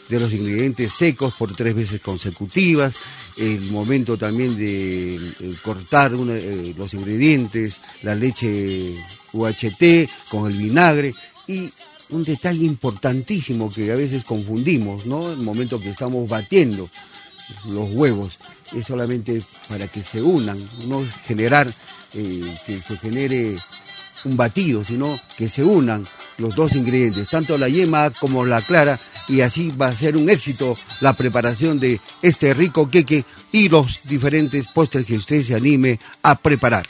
de 0.10 0.20
los 0.20 0.34
ingredientes 0.34 0.92
secos 0.92 1.36
por 1.36 1.56
tres 1.56 1.74
veces 1.74 2.02
consecutivas, 2.02 2.96
el 3.38 3.62
momento 3.72 4.18
también 4.18 4.58
de 4.58 5.20
cortar 5.62 6.12
eh, 6.14 6.74
los 6.78 6.94
ingredientes, 6.94 7.80
la 8.02 8.14
leche 8.14 8.94
UHT 9.32 10.10
con 10.30 10.52
el 10.52 10.58
vinagre 10.58 11.16
y 11.48 11.70
un 12.10 12.26
detalle 12.26 12.66
importantísimo 12.66 13.74
que 13.74 13.90
a 13.90 13.96
veces 13.96 14.26
confundimos, 14.26 15.06
¿no? 15.06 15.32
El 15.32 15.40
momento 15.40 15.80
que 15.80 15.90
estamos 15.90 16.28
batiendo 16.28 16.90
los 17.66 17.90
huevos 17.92 18.38
es 18.74 18.88
solamente 18.88 19.42
para 19.70 19.88
que 19.88 20.04
se 20.04 20.22
unan, 20.22 20.58
no 20.88 21.06
generar 21.26 21.68
eh, 22.14 22.58
que 22.66 22.80
se 22.80 22.98
genere 22.98 23.56
un 24.26 24.38
batido, 24.38 24.84
sino 24.84 25.08
que 25.38 25.50
se 25.50 25.64
unan 25.64 26.06
los 26.38 26.56
dos 26.56 26.76
ingredientes, 26.76 27.30
tanto 27.30 27.58
la 27.58 27.70
yema 27.70 28.10
como 28.12 28.46
la 28.46 28.62
clara, 28.62 29.00
y 29.28 29.42
así 29.42 29.70
va 29.70 29.88
a 29.88 29.96
ser 29.96 30.18
un 30.18 30.30
éxito 30.30 30.76
la 31.02 31.14
preparación 31.14 31.80
de 31.80 32.00
este 32.22 32.54
rico 32.54 32.90
queque 32.90 33.26
y 33.52 33.70
los 33.70 34.04
diferentes 34.04 34.68
postres 34.68 35.06
que 35.06 35.18
usted 35.18 35.44
se 35.44 35.56
anime 35.56 36.00
a 36.24 36.36
preparar. 36.36 36.86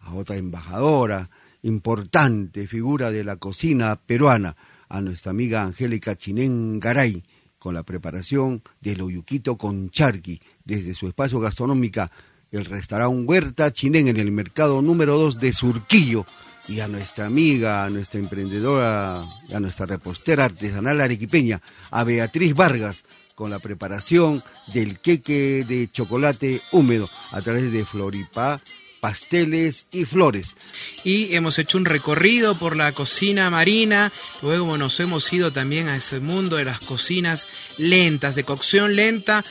A 0.00 0.14
otra 0.14 0.36
embajadora, 0.36 1.28
importante 1.66 2.68
figura 2.68 3.10
de 3.10 3.24
la 3.24 3.36
cocina 3.36 3.96
peruana, 3.96 4.56
a 4.88 5.00
nuestra 5.00 5.30
amiga 5.30 5.62
Angélica 5.62 6.16
Chinén 6.16 6.78
Garay, 6.78 7.24
con 7.58 7.74
la 7.74 7.82
preparación 7.82 8.62
del 8.80 9.02
oyuquito 9.02 9.56
con 9.56 9.90
charqui, 9.90 10.40
desde 10.64 10.94
su 10.94 11.08
espacio 11.08 11.40
gastronómica, 11.40 12.10
el 12.52 12.64
restaurante 12.64 13.24
Huerta 13.26 13.72
Chinén 13.72 14.06
en 14.06 14.16
el 14.18 14.30
mercado 14.30 14.80
número 14.80 15.18
2 15.18 15.38
de 15.38 15.52
Surquillo, 15.52 16.24
y 16.68 16.80
a 16.80 16.88
nuestra 16.88 17.26
amiga, 17.26 17.84
a 17.84 17.90
nuestra 17.90 18.20
emprendedora, 18.20 19.20
a 19.20 19.60
nuestra 19.60 19.86
repostera 19.86 20.44
artesanal 20.44 21.00
arequipeña, 21.00 21.62
a 21.90 22.04
Beatriz 22.04 22.54
Vargas, 22.54 23.04
con 23.34 23.50
la 23.50 23.58
preparación 23.58 24.42
del 24.72 25.00
queque 25.00 25.64
de 25.66 25.90
chocolate 25.90 26.60
húmedo 26.72 27.06
a 27.32 27.40
través 27.42 27.70
de 27.70 27.84
Floripa 27.84 28.58
pasteles 29.00 29.86
y 29.92 30.04
flores. 30.04 30.56
Y 31.04 31.34
hemos 31.34 31.58
hecho 31.58 31.78
un 31.78 31.84
recorrido 31.84 32.56
por 32.56 32.76
la 32.76 32.92
cocina 32.92 33.50
marina, 33.50 34.12
luego 34.42 34.76
nos 34.76 34.98
hemos 35.00 35.32
ido 35.32 35.52
también 35.52 35.88
a 35.88 35.96
ese 35.96 36.20
mundo 36.20 36.56
de 36.56 36.64
las 36.64 36.80
cocinas 36.80 37.48
lentas, 37.78 38.34
de 38.34 38.44
cocción 38.44 38.96
lenta, 38.96 39.44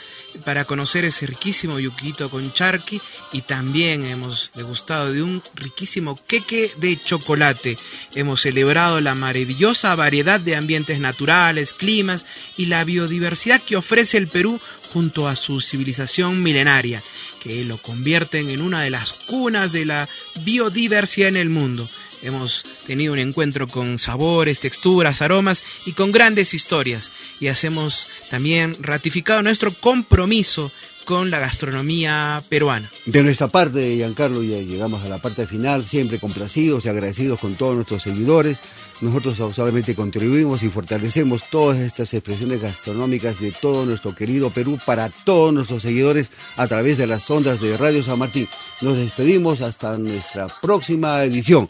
para 0.43 0.65
conocer 0.65 1.05
ese 1.05 1.27
riquísimo 1.27 1.79
yuquito 1.79 2.29
con 2.29 2.51
charqui 2.51 3.01
y 3.31 3.41
también 3.41 4.05
hemos 4.05 4.51
degustado 4.53 5.13
de 5.13 5.21
un 5.21 5.41
riquísimo 5.53 6.19
queque 6.27 6.71
de 6.77 6.97
chocolate. 7.01 7.77
Hemos 8.15 8.41
celebrado 8.41 8.99
la 8.99 9.15
maravillosa 9.15 9.95
variedad 9.95 10.39
de 10.39 10.55
ambientes 10.55 10.99
naturales, 10.99 11.73
climas 11.73 12.25
y 12.57 12.65
la 12.65 12.83
biodiversidad 12.83 13.61
que 13.61 13.77
ofrece 13.77 14.17
el 14.17 14.27
Perú 14.27 14.59
junto 14.91 15.27
a 15.27 15.35
su 15.35 15.61
civilización 15.61 16.41
milenaria 16.41 17.01
que 17.45 17.63
lo 17.63 17.77
convierten 17.77 18.49
en 18.49 18.59
una 18.59 18.81
de 18.81 18.89
las 18.89 19.13
cunas 19.13 19.71
de 19.71 19.85
la 19.85 20.09
biodiversidad 20.41 21.29
en 21.29 21.37
el 21.37 21.49
mundo. 21.49 21.87
Hemos 22.23 22.63
tenido 22.87 23.13
un 23.13 23.19
encuentro 23.19 23.67
con 23.67 23.99
sabores, 23.99 24.59
texturas, 24.59 25.21
aromas 25.21 25.63
y 25.85 25.91
con 25.91 26.11
grandes 26.11 26.55
historias. 26.55 27.11
Y 27.39 27.47
hacemos 27.47 28.07
también 28.31 28.75
ratificado 28.81 29.43
nuestro 29.43 29.71
compromiso 29.71 30.71
con 31.06 31.32
la 31.32 31.39
gastronomía 31.39 32.43
peruana. 32.49 32.89
De 33.06 33.24
nuestra 33.24 33.47
parte, 33.47 33.95
Giancarlo, 33.95 34.43
ya 34.43 34.58
llegamos 34.58 35.03
a 35.06 35.10
la 35.10 35.20
parte 35.20 35.47
final, 35.47 35.86
siempre 35.86 36.20
complacidos 36.20 36.86
y 36.86 36.89
agradecidos 36.89 37.39
con 37.39 37.56
todos 37.56 37.76
nuestros 37.76 38.03
seguidores. 38.03 38.60
Nosotros 39.01 39.36
solamente 39.53 39.95
contribuimos 39.95 40.64
y 40.64 40.70
fortalecemos 40.70 41.49
todas 41.49 41.80
estas 41.80 42.14
expresiones 42.14 42.62
gastronómicas 42.62 43.39
de 43.39 43.51
todo 43.51 43.86
nuestro 43.86 44.16
querido 44.16 44.49
Perú 44.49 44.80
para 44.86 45.10
todos 45.10 45.53
nuestros 45.53 45.84
seguidores 45.84 46.30
a 46.58 46.68
través 46.68 46.97
de 46.97 47.08
las 47.08 47.30
ondas 47.30 47.62
de 47.62 47.78
Radio 47.78 48.03
San 48.03 48.20
Martín. 48.20 48.47
Nos 48.82 48.97
despedimos 48.97 49.62
hasta 49.62 49.97
nuestra 49.97 50.47
próxima 50.62 51.24
edición. 51.24 51.70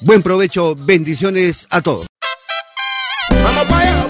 Buen 0.00 0.22
provecho, 0.22 0.74
bendiciones 0.74 1.66
a 1.70 1.82
todos. 1.82 2.06
Vamos 3.30 3.64
para. 3.64 4.09